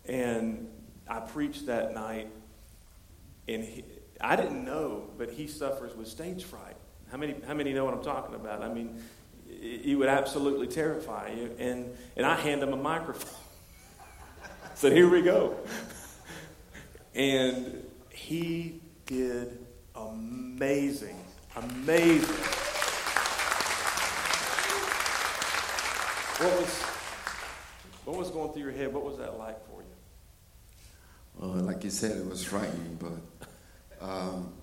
And 0.06 0.69
I 1.08 1.19
preached 1.19 1.65
that 1.67 1.93
night, 1.93 2.29
and 3.47 3.63
he, 3.63 3.84
I 4.21 4.36
didn't 4.36 4.63
know, 4.63 5.10
but 5.17 5.32
he 5.32 5.47
suffers 5.47 5.95
with 5.95 6.08
stage 6.08 6.43
fright. 6.43 6.76
How 7.12 7.17
many, 7.17 7.36
how 7.45 7.54
many 7.54 7.73
know 7.73 7.86
what 7.86 7.93
I'm 7.93 8.04
talking 8.04 8.36
about? 8.36 8.62
I 8.62 8.73
mean, 8.73 9.02
he 9.45 9.95
would 9.95 10.10
absolutely 10.10 10.67
terrify 10.67 11.32
you. 11.32 11.52
And, 11.60 11.95
and 12.15 12.26
I 12.26 12.36
hand 12.36 12.63
him 12.63 12.73
a 12.73 12.78
microphone. 12.78 13.39
Said, 14.76 14.93
here 14.93 15.10
we 15.10 15.21
go. 15.21 15.58
and 17.13 17.84
he 18.10 18.82
did 19.06 19.65
amazing, 19.95 21.23
amazing. 21.56 22.36
What 26.39 26.60
was, 26.60 26.82
what 28.06 28.17
was 28.17 28.32
going 28.32 28.54
through 28.54 28.63
your 28.63 28.71
head? 28.71 28.91
What 28.93 29.06
was 29.06 29.17
that 29.17 29.38
like 29.38 29.63
for 29.67 29.82
you? 29.82 29.88
Well, 31.36 31.63
like 31.63 31.84
you 31.84 31.89
said, 31.89 32.17
it 32.17 32.26
was 32.26 32.43
frightening, 32.43 32.97
but 32.99 33.47
um, 34.03 34.53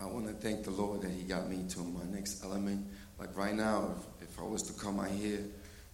I 0.00 0.06
want 0.06 0.26
to 0.26 0.32
thank 0.32 0.64
the 0.64 0.70
Lord 0.70 1.02
that 1.02 1.10
He 1.10 1.22
got 1.22 1.48
me 1.48 1.64
to 1.70 1.80
my 1.80 2.04
next 2.12 2.44
element. 2.44 2.86
Like 3.18 3.36
right 3.36 3.54
now, 3.54 3.94
if, 4.20 4.28
if 4.28 4.38
I 4.38 4.42
was 4.42 4.62
to 4.64 4.72
come 4.72 4.98
out 4.98 5.10
here 5.10 5.40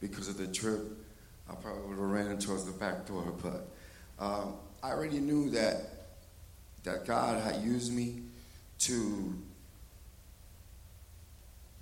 because 0.01 0.29
of 0.29 0.39
the 0.39 0.47
trip, 0.47 0.81
I 1.49 1.55
probably 1.55 1.83
would 1.83 1.99
have 1.99 1.99
ran 1.99 2.39
towards 2.39 2.65
the 2.65 2.73
back 2.73 3.07
door. 3.07 3.35
But 3.43 3.69
um, 4.19 4.55
I 4.83 4.91
already 4.91 5.19
knew 5.19 5.51
that 5.51 5.83
that 6.85 7.07
God 7.07 7.43
had 7.43 7.63
used 7.63 7.93
me 7.93 8.23
to 8.81 9.39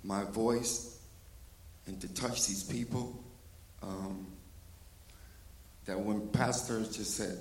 my 0.03 0.25
voice 0.25 0.99
and 1.87 1.99
to 2.01 2.13
touch 2.13 2.45
these 2.47 2.63
people. 2.63 3.23
Um, 3.81 4.27
that 5.85 5.99
when 5.99 6.27
pastors 6.27 6.95
just 6.95 7.15
said, 7.15 7.37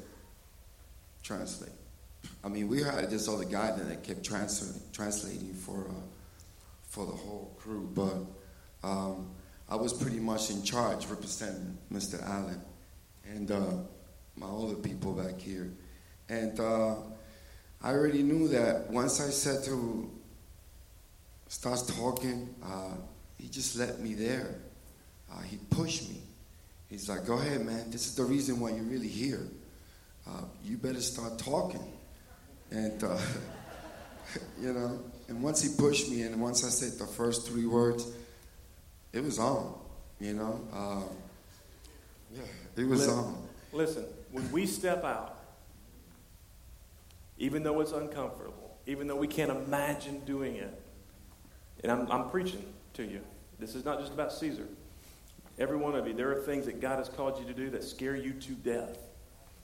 translate, 1.23 1.73
I 2.45 2.49
mean, 2.49 2.69
we 2.69 2.83
had 2.83 3.11
this 3.11 3.29
other 3.29 3.45
guy 3.45 3.73
that 3.73 4.05
kept 4.05 4.25
translating, 4.25 5.55
for 5.55 5.89
uh, 5.89 5.93
for 6.89 7.05
the 7.05 7.13
whole 7.13 7.55
crew, 7.59 7.91
but 7.95 8.87
um, 8.87 9.29
I 9.69 9.77
was 9.77 9.93
pretty 9.93 10.21
much 10.21 10.51
in 10.51 10.63
charge, 10.63 11.07
representing 11.07 11.77
Mr. 11.93 12.23
Allen 12.27 12.61
and 13.27 13.51
uh, 13.51 13.73
my 14.37 14.47
other 14.47 14.77
people 14.77 15.13
back 15.13 15.39
here, 15.39 15.71
and 16.29 16.59
uh, 16.59 16.95
I 17.83 17.91
already 17.91 18.23
knew 18.23 18.49
that 18.49 18.91
once 18.91 19.21
I 19.21 19.31
said 19.31 19.65
to 19.65 20.11
start 21.49 21.81
talking, 21.89 22.55
uh, 22.65 22.95
he 23.37 23.49
just 23.49 23.77
let 23.77 24.01
me 24.01 24.15
there. 24.15 24.55
Uh, 25.31 25.43
he 25.43 25.59
pushed 25.71 26.09
me. 26.09 26.23
He's 26.89 27.09
like, 27.09 27.27
"Go 27.27 27.35
ahead, 27.35 27.67
man. 27.67 27.91
This 27.91 28.07
is 28.07 28.15
the 28.15 28.25
reason 28.25 28.61
why 28.61 28.71
you're 28.71 28.85
really 28.85 29.09
here. 29.09 29.47
Uh, 30.27 30.45
you 30.65 30.79
better 30.79 31.01
start 31.01 31.39
talking." 31.39 31.98
And, 32.71 33.03
uh, 33.03 33.19
you 34.61 34.73
know, 34.73 35.01
and 35.29 35.43
once 35.43 35.63
he 35.63 35.75
pushed 35.77 36.11
me 36.11 36.23
and 36.23 36.41
once 36.41 36.65
I 36.65 36.69
said 36.69 36.99
the 36.99 37.07
first 37.07 37.49
three 37.49 37.67
words, 37.67 38.07
it 39.13 39.23
was 39.23 39.39
on, 39.39 39.75
you 40.21 40.35
know. 40.35 40.61
Um, 40.73 41.05
yeah, 42.35 42.43
it 42.77 42.87
was 42.87 43.01
listen, 43.01 43.19
on. 43.19 43.49
Listen, 43.73 44.05
when 44.33 44.51
we 44.53 44.67
step 44.67 45.05
out, 45.05 45.39
even 47.39 47.63
though 47.63 47.81
it's 47.81 47.93
uncomfortable, 47.93 48.77
even 48.87 49.07
though 49.07 49.17
we 49.17 49.29
can't 49.29 49.51
imagine 49.51 50.21
doing 50.21 50.57
it, 50.57 50.83
and 51.83 51.93
I'm, 51.93 52.11
I'm 52.11 52.31
preaching 52.31 52.65
to 52.95 53.05
you. 53.05 53.21
This 53.59 53.75
is 53.75 53.85
not 53.85 54.01
just 54.01 54.13
about 54.13 54.33
Caesar. 54.33 54.67
Every 55.59 55.77
one 55.77 55.95
of 55.95 56.07
you, 56.07 56.15
there 56.15 56.31
are 56.31 56.41
things 56.43 56.67
that 56.67 56.81
God 56.81 56.99
has 56.99 57.09
called 57.09 57.39
you 57.39 57.47
to 57.47 57.53
do 57.53 57.71
that 57.71 57.83
scare 57.83 58.17
you 58.17 58.33
to 58.33 58.53
death. 58.53 58.99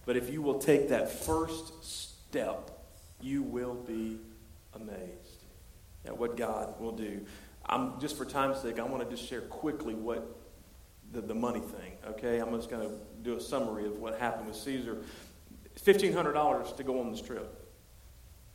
But 0.07 0.17
if 0.17 0.31
you 0.31 0.43
will 0.43 0.59
take 0.59 0.89
that 0.89 1.11
first 1.11 1.85
step, 1.85 2.71
you 3.21 3.43
will 3.43 3.75
be 3.75 4.19
amazed 4.75 5.45
at 6.05 6.17
what 6.17 6.37
God 6.37 6.79
will 6.81 6.93
do. 6.93 7.25
I'm 7.67 7.99
just 8.01 8.17
for 8.17 8.25
time's 8.25 8.61
sake, 8.61 8.79
I 8.79 8.83
want 8.85 9.03
to 9.09 9.17
just 9.17 9.29
share 9.29 9.41
quickly 9.41 9.95
what 9.95 10.37
the, 11.13 11.21
the 11.21 11.35
money 11.35 11.61
thing, 11.61 11.93
okay? 12.09 12.39
I'm 12.39 12.51
just 12.55 12.69
going 12.69 12.89
to 12.89 12.95
do 13.23 13.37
a 13.37 13.41
summary 13.41 13.87
of 13.87 13.99
what 13.99 14.19
happened 14.19 14.49
with 14.49 14.57
Caesar. 14.57 14.99
$1,500 15.83 16.77
to 16.77 16.83
go 16.83 17.01
on 17.01 17.11
this 17.11 17.21
trip. 17.21 17.65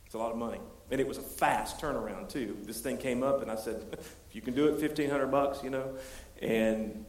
It's 0.05 0.15
a 0.15 0.17
lot 0.17 0.31
of 0.31 0.37
money. 0.37 0.59
And 0.91 0.99
it 0.99 1.07
was 1.07 1.17
a 1.17 1.23
fast 1.23 1.79
turnaround, 1.79 2.29
too. 2.29 2.57
This 2.63 2.81
thing 2.81 2.97
came 2.97 3.23
up, 3.23 3.41
and 3.41 3.49
I 3.51 3.55
said, 3.55 3.83
if 3.93 4.35
you 4.35 4.41
can 4.41 4.53
do 4.53 4.67
it, 4.67 4.71
1500 4.71 5.27
bucks, 5.27 5.63
you 5.63 5.69
know. 5.69 5.95
And 6.41 7.05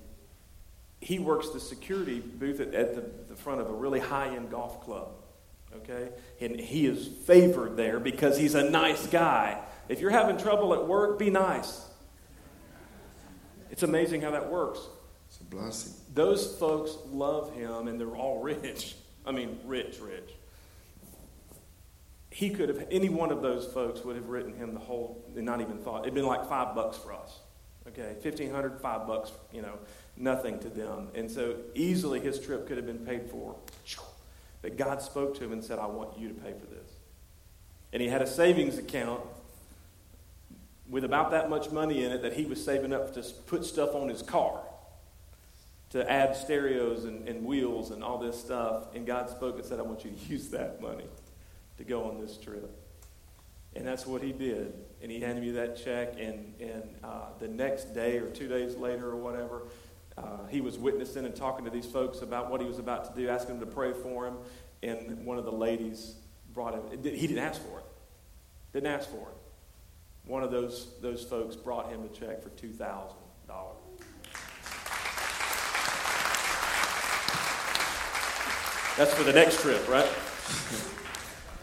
he 1.00 1.18
works 1.18 1.50
the 1.50 1.60
security 1.60 2.20
booth 2.20 2.60
at, 2.60 2.74
at 2.74 2.94
the, 2.94 3.04
the 3.28 3.36
front 3.36 3.60
of 3.60 3.68
a 3.68 3.72
really 3.72 4.00
high 4.00 4.28
end 4.34 4.50
golf 4.50 4.82
club. 4.82 5.12
Okay? 5.76 6.08
And 6.40 6.58
he 6.58 6.86
is 6.86 7.08
favored 7.26 7.76
there 7.76 8.00
because 8.00 8.38
he's 8.38 8.54
a 8.54 8.68
nice 8.68 9.06
guy. 9.06 9.60
If 9.88 10.00
you're 10.00 10.10
having 10.10 10.36
trouble 10.36 10.74
at 10.74 10.86
work, 10.86 11.18
be 11.18 11.30
nice. 11.30 11.84
It's 13.70 13.82
amazing 13.82 14.22
how 14.22 14.32
that 14.32 14.50
works. 14.50 14.80
It's 15.28 15.40
a 15.40 15.44
blessing. 15.44 15.92
Those 16.14 16.56
folks 16.56 16.96
love 17.06 17.54
him 17.54 17.88
and 17.88 18.00
they're 18.00 18.16
all 18.16 18.38
rich. 18.42 18.96
I 19.24 19.32
mean, 19.32 19.58
rich, 19.64 19.98
rich. 20.00 20.30
He 22.30 22.50
could 22.50 22.68
have, 22.68 22.86
any 22.90 23.08
one 23.08 23.32
of 23.32 23.42
those 23.42 23.66
folks 23.66 24.04
would 24.04 24.16
have 24.16 24.28
written 24.28 24.54
him 24.54 24.72
the 24.72 24.80
whole, 24.80 25.24
and 25.36 25.44
not 25.44 25.60
even 25.60 25.78
thought. 25.78 26.02
It'd 26.02 26.14
been 26.14 26.26
like 26.26 26.48
five 26.48 26.74
bucks 26.74 26.96
for 26.96 27.12
us. 27.12 27.40
Okay, 27.88 28.14
1500 28.22 28.80
five 28.80 29.06
bucks, 29.06 29.32
you 29.52 29.62
know, 29.62 29.78
nothing 30.16 30.58
to 30.60 30.68
them. 30.68 31.08
And 31.14 31.30
so 31.30 31.56
easily 31.74 32.20
his 32.20 32.38
trip 32.38 32.68
could 32.68 32.76
have 32.76 32.86
been 32.86 33.04
paid 33.04 33.30
for. 33.30 33.56
But 34.62 34.76
God 34.76 35.00
spoke 35.02 35.36
to 35.38 35.44
him 35.44 35.52
and 35.52 35.64
said, 35.64 35.78
I 35.78 35.86
want 35.86 36.18
you 36.18 36.28
to 36.28 36.34
pay 36.34 36.52
for 36.52 36.66
this. 36.66 36.88
And 37.92 38.02
he 38.02 38.08
had 38.08 38.22
a 38.22 38.26
savings 38.26 38.78
account 38.78 39.22
with 40.88 41.04
about 41.04 41.30
that 41.30 41.48
much 41.48 41.70
money 41.70 42.04
in 42.04 42.12
it 42.12 42.22
that 42.22 42.34
he 42.34 42.44
was 42.44 42.62
saving 42.62 42.92
up 42.92 43.14
to 43.14 43.22
put 43.46 43.64
stuff 43.64 43.94
on 43.94 44.08
his 44.08 44.22
car, 44.22 44.60
to 45.90 46.10
add 46.10 46.36
stereos 46.36 47.04
and, 47.04 47.28
and 47.28 47.44
wheels 47.44 47.90
and 47.90 48.02
all 48.02 48.18
this 48.18 48.38
stuff. 48.38 48.94
And 48.94 49.06
God 49.06 49.30
spoke 49.30 49.56
and 49.56 49.64
said, 49.64 49.78
I 49.78 49.82
want 49.82 50.04
you 50.04 50.10
to 50.10 50.16
use 50.32 50.48
that 50.48 50.80
money 50.80 51.06
to 51.78 51.84
go 51.84 52.04
on 52.04 52.20
this 52.20 52.36
trip. 52.36 52.70
And 53.74 53.86
that's 53.86 54.04
what 54.04 54.22
he 54.22 54.32
did. 54.32 54.74
And 55.00 55.10
he 55.10 55.20
handed 55.20 55.42
me 55.42 55.52
that 55.52 55.82
check. 55.82 56.14
And, 56.18 56.54
and 56.60 56.82
uh, 57.04 57.26
the 57.38 57.48
next 57.48 57.94
day 57.94 58.18
or 58.18 58.28
two 58.28 58.48
days 58.48 58.76
later 58.76 59.08
or 59.08 59.16
whatever, 59.16 59.62
uh, 60.22 60.46
he 60.48 60.60
was 60.60 60.78
witnessing 60.78 61.24
and 61.24 61.34
talking 61.34 61.64
to 61.64 61.70
these 61.70 61.86
folks 61.86 62.20
about 62.22 62.50
what 62.50 62.60
he 62.60 62.66
was 62.66 62.78
about 62.78 63.04
to 63.14 63.20
do, 63.20 63.28
asking 63.28 63.58
them 63.58 63.68
to 63.68 63.74
pray 63.74 63.92
for 63.92 64.26
him. 64.26 64.34
And 64.82 65.24
one 65.24 65.38
of 65.38 65.44
the 65.44 65.52
ladies 65.52 66.14
brought 66.52 66.74
him, 66.74 66.82
he 67.02 67.26
didn't 67.26 67.38
ask 67.38 67.62
for 67.62 67.78
it. 67.78 67.84
Didn't 68.72 68.92
ask 68.92 69.08
for 69.08 69.28
it. 69.28 69.36
One 70.26 70.42
of 70.42 70.50
those, 70.50 70.88
those 71.00 71.24
folks 71.24 71.56
brought 71.56 71.90
him 71.90 72.04
a 72.04 72.08
check 72.08 72.42
for 72.42 72.50
$2,000. 72.50 73.14
That's 78.96 79.14
for 79.14 79.24
the 79.24 79.32
next 79.32 79.62
trip, 79.62 79.88
right? 79.88 80.08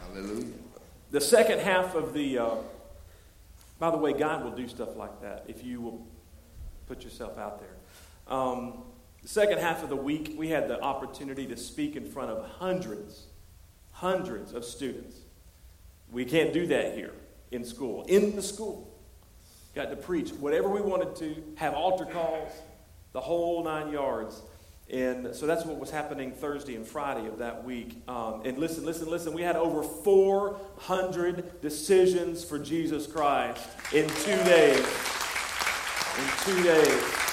Hallelujah. 0.02 0.48
The 1.12 1.22
second 1.22 1.60
half 1.60 1.94
of 1.94 2.14
the, 2.14 2.40
uh, 2.40 2.56
by 3.78 3.92
the 3.92 3.98
way, 3.98 4.14
God 4.14 4.44
will 4.44 4.52
do 4.52 4.68
stuff 4.68 4.96
like 4.96 5.22
that 5.22 5.46
if 5.48 5.64
you 5.64 5.80
will 5.80 6.08
put 6.88 7.04
yourself 7.04 7.38
out 7.38 7.60
there. 7.60 7.76
Um, 8.28 8.84
the 9.22 9.28
second 9.28 9.60
half 9.60 9.84
of 9.84 9.90
the 9.90 9.96
week, 9.96 10.36
we 10.38 10.50
had 10.50 10.68
the 10.68 10.82
opportunity 10.82 11.46
to 11.48 11.58
speak 11.58 11.96
in 11.96 12.10
front 12.10 12.32
of 12.32 12.46
hundreds, 12.46 13.26
hundreds 13.92 14.54
of 14.54 14.64
students. 14.64 15.18
We 16.12 16.26
can't 16.26 16.54
do 16.54 16.68
that 16.68 16.96
here 16.96 17.14
in 17.52 17.66
school. 17.66 18.04
In 18.04 18.36
the 18.36 18.42
school, 18.42 18.94
got 19.76 19.90
to 19.90 19.96
preach 19.96 20.32
whatever 20.32 20.70
we 20.70 20.82
wanted 20.82 21.16
to, 21.18 21.44
have 21.56 21.74
altar 21.74 22.06
calls, 22.06 22.52
the 23.14 23.22
whole 23.22 23.64
nine 23.64 23.92
yards. 23.92 24.42
And 24.90 25.36
so 25.36 25.46
that's 25.46 25.66
what 25.66 25.78
was 25.78 25.92
happening 25.92 26.32
Thursday 26.32 26.76
and 26.76 26.88
Friday 26.88 27.28
of 27.28 27.40
that 27.40 27.66
week. 27.66 28.02
Um, 28.08 28.44
and 28.46 28.58
listen, 28.58 28.86
listen, 28.86 29.10
listen. 29.10 29.34
We 29.34 29.42
had 29.42 29.58
over 29.58 29.84
400 29.84 31.62
decisions 31.62 32.46
for 32.46 32.58
Jesus 32.58 33.06
Christ 33.06 33.68
in 33.94 34.08
two 34.08 34.44
days. 34.46 34.80
In 36.18 36.46
two 36.46 36.64
days. 36.64 37.27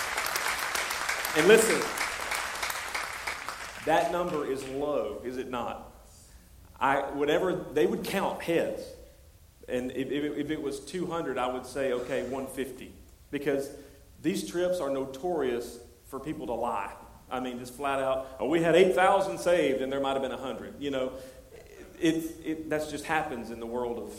And 1.36 1.48
listen, 1.48 1.80
that 3.86 4.12
number 4.12 4.46
is 4.46 4.66
low, 4.68 5.20
is 5.24 5.36
it 5.36 5.50
not? 5.50 5.92
I, 6.78 7.00
whatever, 7.12 7.52
they 7.72 7.86
would 7.86 8.04
count 8.04 8.42
heads. 8.42 8.82
And 9.68 9.90
if, 9.92 10.10
if, 10.10 10.50
it 10.50 10.62
was 10.62 10.78
200, 10.80 11.36
I 11.38 11.52
would 11.52 11.66
say, 11.66 11.92
okay, 11.92 12.22
150. 12.22 12.92
Because 13.32 13.70
these 14.22 14.48
trips 14.48 14.78
are 14.78 14.90
notorious 14.90 15.80
for 16.06 16.20
people 16.20 16.46
to 16.46 16.52
lie. 16.52 16.92
I 17.30 17.40
mean, 17.40 17.58
just 17.58 17.74
flat 17.74 18.00
out, 18.00 18.28
oh, 18.38 18.48
we 18.48 18.62
had 18.62 18.76
8,000 18.76 19.38
saved 19.38 19.82
and 19.82 19.90
there 19.90 20.00
might 20.00 20.12
have 20.12 20.22
been 20.22 20.30
100. 20.30 20.74
You 20.78 20.90
know, 20.92 21.12
it, 22.00 22.24
it, 22.44 22.70
that 22.70 22.88
just 22.90 23.06
happens 23.06 23.50
in 23.50 23.58
the 23.58 23.66
world 23.66 23.98
of 23.98 24.12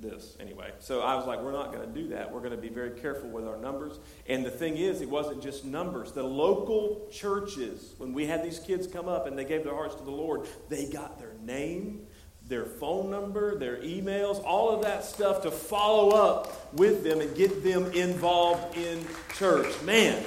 this 0.00 0.36
anyway. 0.40 0.72
So 0.78 1.00
I 1.00 1.14
was 1.14 1.26
like, 1.26 1.40
we're 1.40 1.52
not 1.52 1.72
going 1.72 1.86
to 1.86 1.94
do 1.94 2.08
that. 2.08 2.32
We're 2.32 2.40
going 2.40 2.52
to 2.52 2.56
be 2.56 2.68
very 2.68 2.98
careful 3.00 3.28
with 3.28 3.46
our 3.46 3.56
numbers. 3.56 3.98
And 4.26 4.44
the 4.44 4.50
thing 4.50 4.76
is, 4.76 5.00
it 5.00 5.10
wasn't 5.10 5.42
just 5.42 5.64
numbers. 5.64 6.12
The 6.12 6.22
local 6.22 7.08
churches, 7.10 7.94
when 7.98 8.12
we 8.12 8.26
had 8.26 8.44
these 8.44 8.58
kids 8.58 8.86
come 8.86 9.08
up 9.08 9.26
and 9.26 9.38
they 9.38 9.44
gave 9.44 9.64
their 9.64 9.74
hearts 9.74 9.94
to 9.96 10.04
the 10.04 10.10
Lord, 10.10 10.46
they 10.68 10.86
got 10.86 11.18
their 11.18 11.34
name, 11.42 12.06
their 12.46 12.64
phone 12.64 13.10
number, 13.10 13.58
their 13.58 13.76
emails, 13.78 14.42
all 14.44 14.70
of 14.70 14.82
that 14.82 15.04
stuff 15.04 15.42
to 15.42 15.50
follow 15.50 16.10
up 16.10 16.72
with 16.74 17.04
them 17.04 17.20
and 17.20 17.34
get 17.36 17.62
them 17.62 17.92
involved 17.92 18.76
in 18.76 19.04
church. 19.34 19.80
Man, 19.82 20.24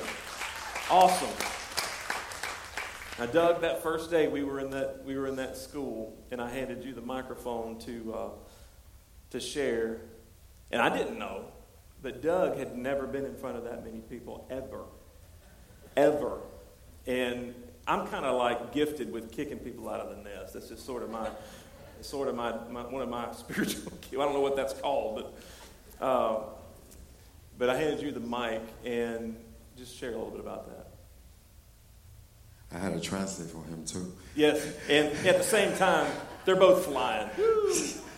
awesome. 0.90 1.30
Now, 3.20 3.26
Doug, 3.28 3.62
that 3.62 3.84
first 3.84 4.10
day 4.10 4.28
we 4.28 4.44
were 4.44 4.60
in 4.60 4.72
that 4.72 5.04
we 5.06 5.16
were 5.16 5.28
in 5.28 5.36
that 5.36 5.56
school, 5.56 6.18
and 6.32 6.42
I 6.42 6.50
handed 6.50 6.84
you 6.84 6.94
the 6.94 7.02
microphone 7.02 7.78
to 7.82 8.14
uh, 8.14 8.30
to 9.32 9.40
share, 9.40 10.02
and 10.72 10.82
I 10.82 10.96
didn't 10.96 11.18
know, 11.18 11.46
but 12.02 12.22
Doug 12.22 12.58
had 12.58 12.78
never 12.78 13.08
been 13.08 13.26
in 13.26 13.36
front 13.36 13.58
of 13.58 13.64
that 13.64 13.84
many 13.84 14.00
people 14.00 14.46
ever, 14.50 14.84
ever, 15.98 16.40
and 17.08 17.56
I'm 17.88 18.08
kind 18.08 18.26
of 18.26 18.38
like 18.38 18.72
gifted 18.72 19.12
with 19.12 19.32
kicking 19.32 19.58
people 19.58 19.90
out 19.90 20.00
of 20.00 20.16
the 20.16 20.24
nest. 20.24 20.54
That's 20.54 20.70
just 20.70 20.86
sort 20.86 21.04
of 21.04 21.10
my 21.10 21.28
sort 22.02 22.28
of 22.28 22.36
my, 22.36 22.54
my 22.70 22.82
one 22.84 23.02
of 23.02 23.10
my 23.10 23.32
spiritual. 23.34 23.92
I 24.12 24.16
don't 24.16 24.34
know 24.34 24.42
what 24.42 24.56
that's 24.56 24.74
called, 24.74 25.34
but 26.00 26.06
uh, 26.06 26.44
but 27.58 27.70
I 27.70 27.78
handed 27.78 28.02
you 28.02 28.12
the 28.12 28.20
mic 28.20 28.62
and 28.86 29.36
just 29.78 29.96
share 29.96 30.10
a 30.10 30.14
little 30.14 30.32
bit 30.32 30.40
about 30.40 30.68
that. 30.68 30.88
I 32.74 32.80
had 32.80 32.94
a 32.94 33.00
translate 33.00 33.50
for 33.50 33.64
him 33.66 33.86
too. 33.86 34.14
Yes, 34.36 34.66
and 34.90 35.08
at 35.28 35.38
the 35.38 35.44
same 35.44 35.76
time, 35.78 36.12
they're 36.46 36.56
both 36.56 36.86
flying. 36.86 37.30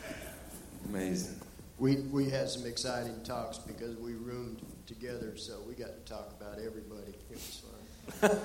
Amazing. 0.94 1.42
We, 1.80 1.96
we 2.12 2.30
had 2.30 2.52
some 2.52 2.68
exciting 2.68 3.20
talks 3.24 3.58
because 3.58 3.98
we 3.98 4.14
roomed 4.14 4.62
together, 4.86 5.36
so 5.36 5.58
we 5.68 5.74
got 5.74 5.88
to 5.88 6.14
talk 6.14 6.32
about 6.40 6.60
everybody. 6.60 7.16
It 7.32 7.34
was 7.38 7.64
fun. 8.22 8.30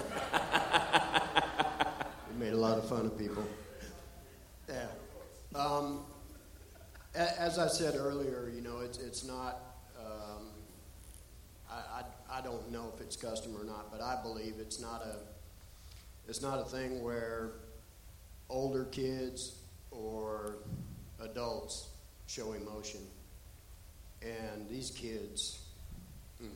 we 2.32 2.38
made 2.42 2.54
a 2.54 2.56
lot 2.56 2.78
of 2.78 2.88
fun 2.88 3.04
of 3.04 3.18
people. 3.18 3.44
Yeah. 4.66 4.86
Um, 5.54 6.06
a- 7.14 7.38
as 7.38 7.58
I 7.58 7.68
said 7.68 7.96
earlier, 7.96 8.50
you 8.54 8.62
know, 8.62 8.78
it's, 8.78 8.96
it's 8.96 9.26
not, 9.26 9.58
um, 10.00 10.46
I, 11.70 11.74
I, 11.74 12.02
I 12.38 12.40
don't 12.40 12.72
know 12.72 12.90
if 12.94 13.02
it's 13.02 13.14
custom 13.14 13.54
or 13.60 13.64
not, 13.64 13.92
but 13.92 14.00
I 14.00 14.22
believe 14.22 14.54
it's 14.58 14.80
not 14.80 15.02
a, 15.02 15.16
it's 16.26 16.40
not 16.40 16.60
a 16.60 16.64
thing 16.64 17.02
where 17.02 17.50
older 18.48 18.86
kids 18.86 19.58
or 19.90 20.56
adults 21.20 21.88
show 22.28 22.52
emotion. 22.52 23.00
And 24.22 24.68
these 24.68 24.90
kids, 24.90 25.60
hmm, 26.40 26.48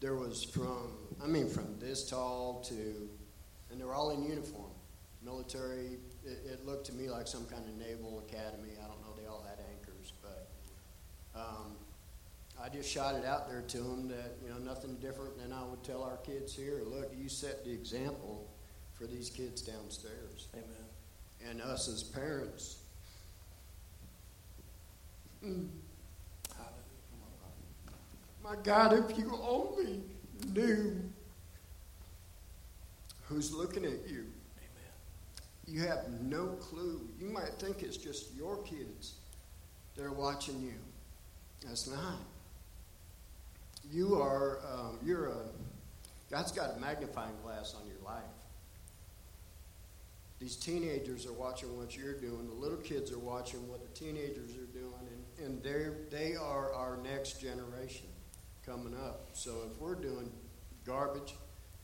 there 0.00 0.14
was 0.14 0.42
from, 0.42 0.92
I 1.22 1.26
mean, 1.26 1.48
from 1.48 1.78
this 1.78 2.08
tall 2.08 2.64
to, 2.68 3.08
and 3.70 3.80
they 3.80 3.84
were 3.84 3.94
all 3.94 4.10
in 4.10 4.22
uniform, 4.22 4.70
military. 5.24 5.98
It, 6.24 6.38
it 6.50 6.66
looked 6.66 6.86
to 6.86 6.94
me 6.94 7.10
like 7.10 7.28
some 7.28 7.44
kind 7.46 7.64
of 7.64 7.74
naval 7.76 8.22
academy. 8.26 8.70
I 8.82 8.88
don't 8.88 9.00
know, 9.02 9.14
they 9.20 9.28
all 9.28 9.44
had 9.46 9.58
anchors, 9.76 10.12
but 10.22 10.48
um, 11.38 11.76
I 12.62 12.68
just 12.68 12.90
shot 12.90 13.14
it 13.14 13.24
out 13.24 13.48
there 13.48 13.62
to 13.62 13.78
them 13.78 14.08
that, 14.08 14.36
you 14.42 14.48
know, 14.48 14.58
nothing 14.58 14.96
different 14.96 15.36
than 15.36 15.52
I 15.52 15.64
would 15.64 15.82
tell 15.82 16.02
our 16.02 16.18
kids 16.18 16.54
here. 16.54 16.82
Look, 16.86 17.12
you 17.20 17.28
set 17.28 17.64
the 17.64 17.72
example 17.72 18.48
for 18.94 19.06
these 19.06 19.28
kids 19.28 19.60
downstairs. 19.60 20.48
Amen. 20.54 21.50
And 21.50 21.60
us 21.60 21.88
as 21.88 22.04
parents, 22.04 22.81
Mm. 25.44 25.68
My 28.42 28.56
God, 28.62 28.92
if 28.92 29.16
you 29.16 29.38
only 29.42 30.02
knew 30.52 31.00
who's 33.32 33.52
looking 33.52 33.84
at 33.84 34.08
you. 34.08 34.26
Amen. 34.58 34.92
you 35.66 35.80
have 35.82 36.08
no 36.20 36.48
clue. 36.60 37.08
You 37.18 37.28
might 37.28 37.54
think 37.58 37.82
it's 37.82 37.96
just 37.96 38.34
your 38.36 38.62
kids 38.62 39.14
that 39.96 40.04
are 40.04 40.12
watching 40.12 40.60
you. 40.60 40.74
That's 41.66 41.88
not. 41.88 42.18
You 43.90 44.20
are, 44.20 44.60
um, 44.70 44.98
you're 45.04 45.28
a, 45.28 45.36
God's 46.30 46.52
got 46.52 46.76
a 46.76 46.80
magnifying 46.80 47.34
glass 47.42 47.74
on 47.78 47.86
your 47.86 48.04
life. 48.04 48.22
These 50.38 50.56
teenagers 50.56 51.26
are 51.26 51.32
watching 51.32 51.76
what 51.76 51.96
you're 51.96 52.18
doing. 52.18 52.48
The 52.48 52.54
little 52.54 52.78
kids 52.78 53.12
are 53.12 53.18
watching 53.18 53.68
what 53.68 53.80
the 53.80 53.98
teenagers 53.98 54.50
are 54.56 54.78
doing, 54.78 55.01
and, 55.42 55.62
they're, 55.62 55.94
they 56.10 56.34
are 56.34 56.72
our 56.72 56.96
next 56.96 57.40
generation 57.40 58.06
coming 58.64 58.94
up. 58.94 59.30
So 59.32 59.62
if 59.70 59.80
we're 59.80 59.94
doing 59.94 60.30
garbage, 60.84 61.34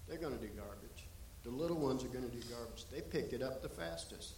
they're 0.08 0.18
going 0.18 0.36
to 0.36 0.40
do 0.40 0.50
garbage. 0.54 1.06
The 1.44 1.50
little 1.50 1.78
ones 1.78 2.04
are 2.04 2.08
going 2.08 2.28
to 2.28 2.34
do 2.34 2.42
garbage. 2.52 2.84
They 2.90 3.00
pick 3.00 3.32
it 3.32 3.42
up 3.42 3.62
the 3.62 3.68
fastest. 3.68 4.34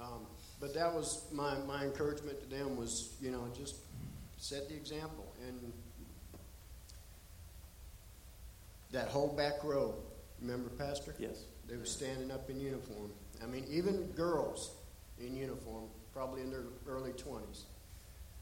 Um, 0.00 0.26
but 0.60 0.74
that 0.74 0.92
was 0.92 1.24
my, 1.32 1.56
my 1.66 1.84
encouragement 1.84 2.40
to 2.42 2.46
them 2.48 2.76
was, 2.76 3.14
you 3.20 3.30
know, 3.30 3.48
just 3.56 3.76
set 4.38 4.68
the 4.68 4.74
example. 4.74 5.34
And 5.46 5.72
that 8.92 9.08
whole 9.08 9.28
back 9.28 9.64
row, 9.64 9.94
remember, 10.40 10.68
Pastor? 10.70 11.14
Yes. 11.18 11.44
They 11.68 11.76
were 11.76 11.84
standing 11.84 12.30
up 12.30 12.48
in 12.48 12.60
uniform. 12.60 13.10
I 13.42 13.46
mean, 13.46 13.64
even 13.68 14.06
girls 14.12 14.76
in 15.18 15.36
uniform, 15.36 15.84
probably 16.16 16.40
in 16.40 16.50
their 16.50 16.64
early 16.88 17.12
20s, 17.12 17.64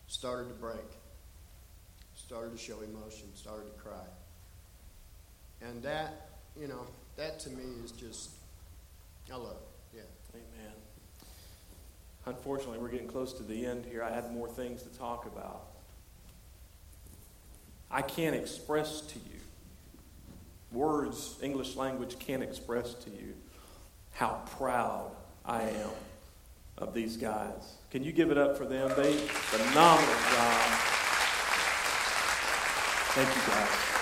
started 0.06 0.46
to 0.48 0.54
break, 0.54 0.76
started 2.14 2.52
to 2.52 2.56
show 2.56 2.80
emotion, 2.82 3.26
started 3.34 3.66
to 3.66 3.82
cry. 3.82 4.06
And 5.60 5.82
that, 5.82 6.28
you 6.58 6.68
know, 6.68 6.86
that 7.16 7.40
to 7.40 7.50
me 7.50 7.64
is 7.84 7.90
just, 7.90 8.30
I 9.32 9.36
love 9.36 9.56
it. 9.92 9.96
Yeah. 9.96 10.02
Amen. 10.34 10.72
Unfortunately, 12.26 12.78
we're 12.78 12.90
getting 12.90 13.08
close 13.08 13.32
to 13.34 13.42
the 13.42 13.66
end 13.66 13.86
here. 13.86 14.04
I 14.04 14.14
had 14.14 14.32
more 14.32 14.48
things 14.48 14.84
to 14.84 14.88
talk 14.96 15.26
about. 15.26 15.64
I 17.90 18.02
can't 18.02 18.36
express 18.36 19.00
to 19.00 19.18
you, 19.18 19.40
words, 20.70 21.38
English 21.42 21.74
language 21.74 22.20
can't 22.20 22.42
express 22.42 22.94
to 22.94 23.10
you 23.10 23.34
how 24.12 24.42
proud 24.58 25.10
I 25.44 25.62
am 25.62 25.90
of 26.78 26.94
these 26.94 27.16
guys. 27.16 27.76
Can 27.90 28.02
you 28.02 28.12
give 28.12 28.30
it 28.30 28.38
up 28.38 28.56
for 28.56 28.64
them? 28.64 28.90
They 28.96 29.12
phenomenal 29.12 30.14
job. 30.32 30.94
Thank 33.14 33.28
you 33.36 33.52
guys. 33.52 33.93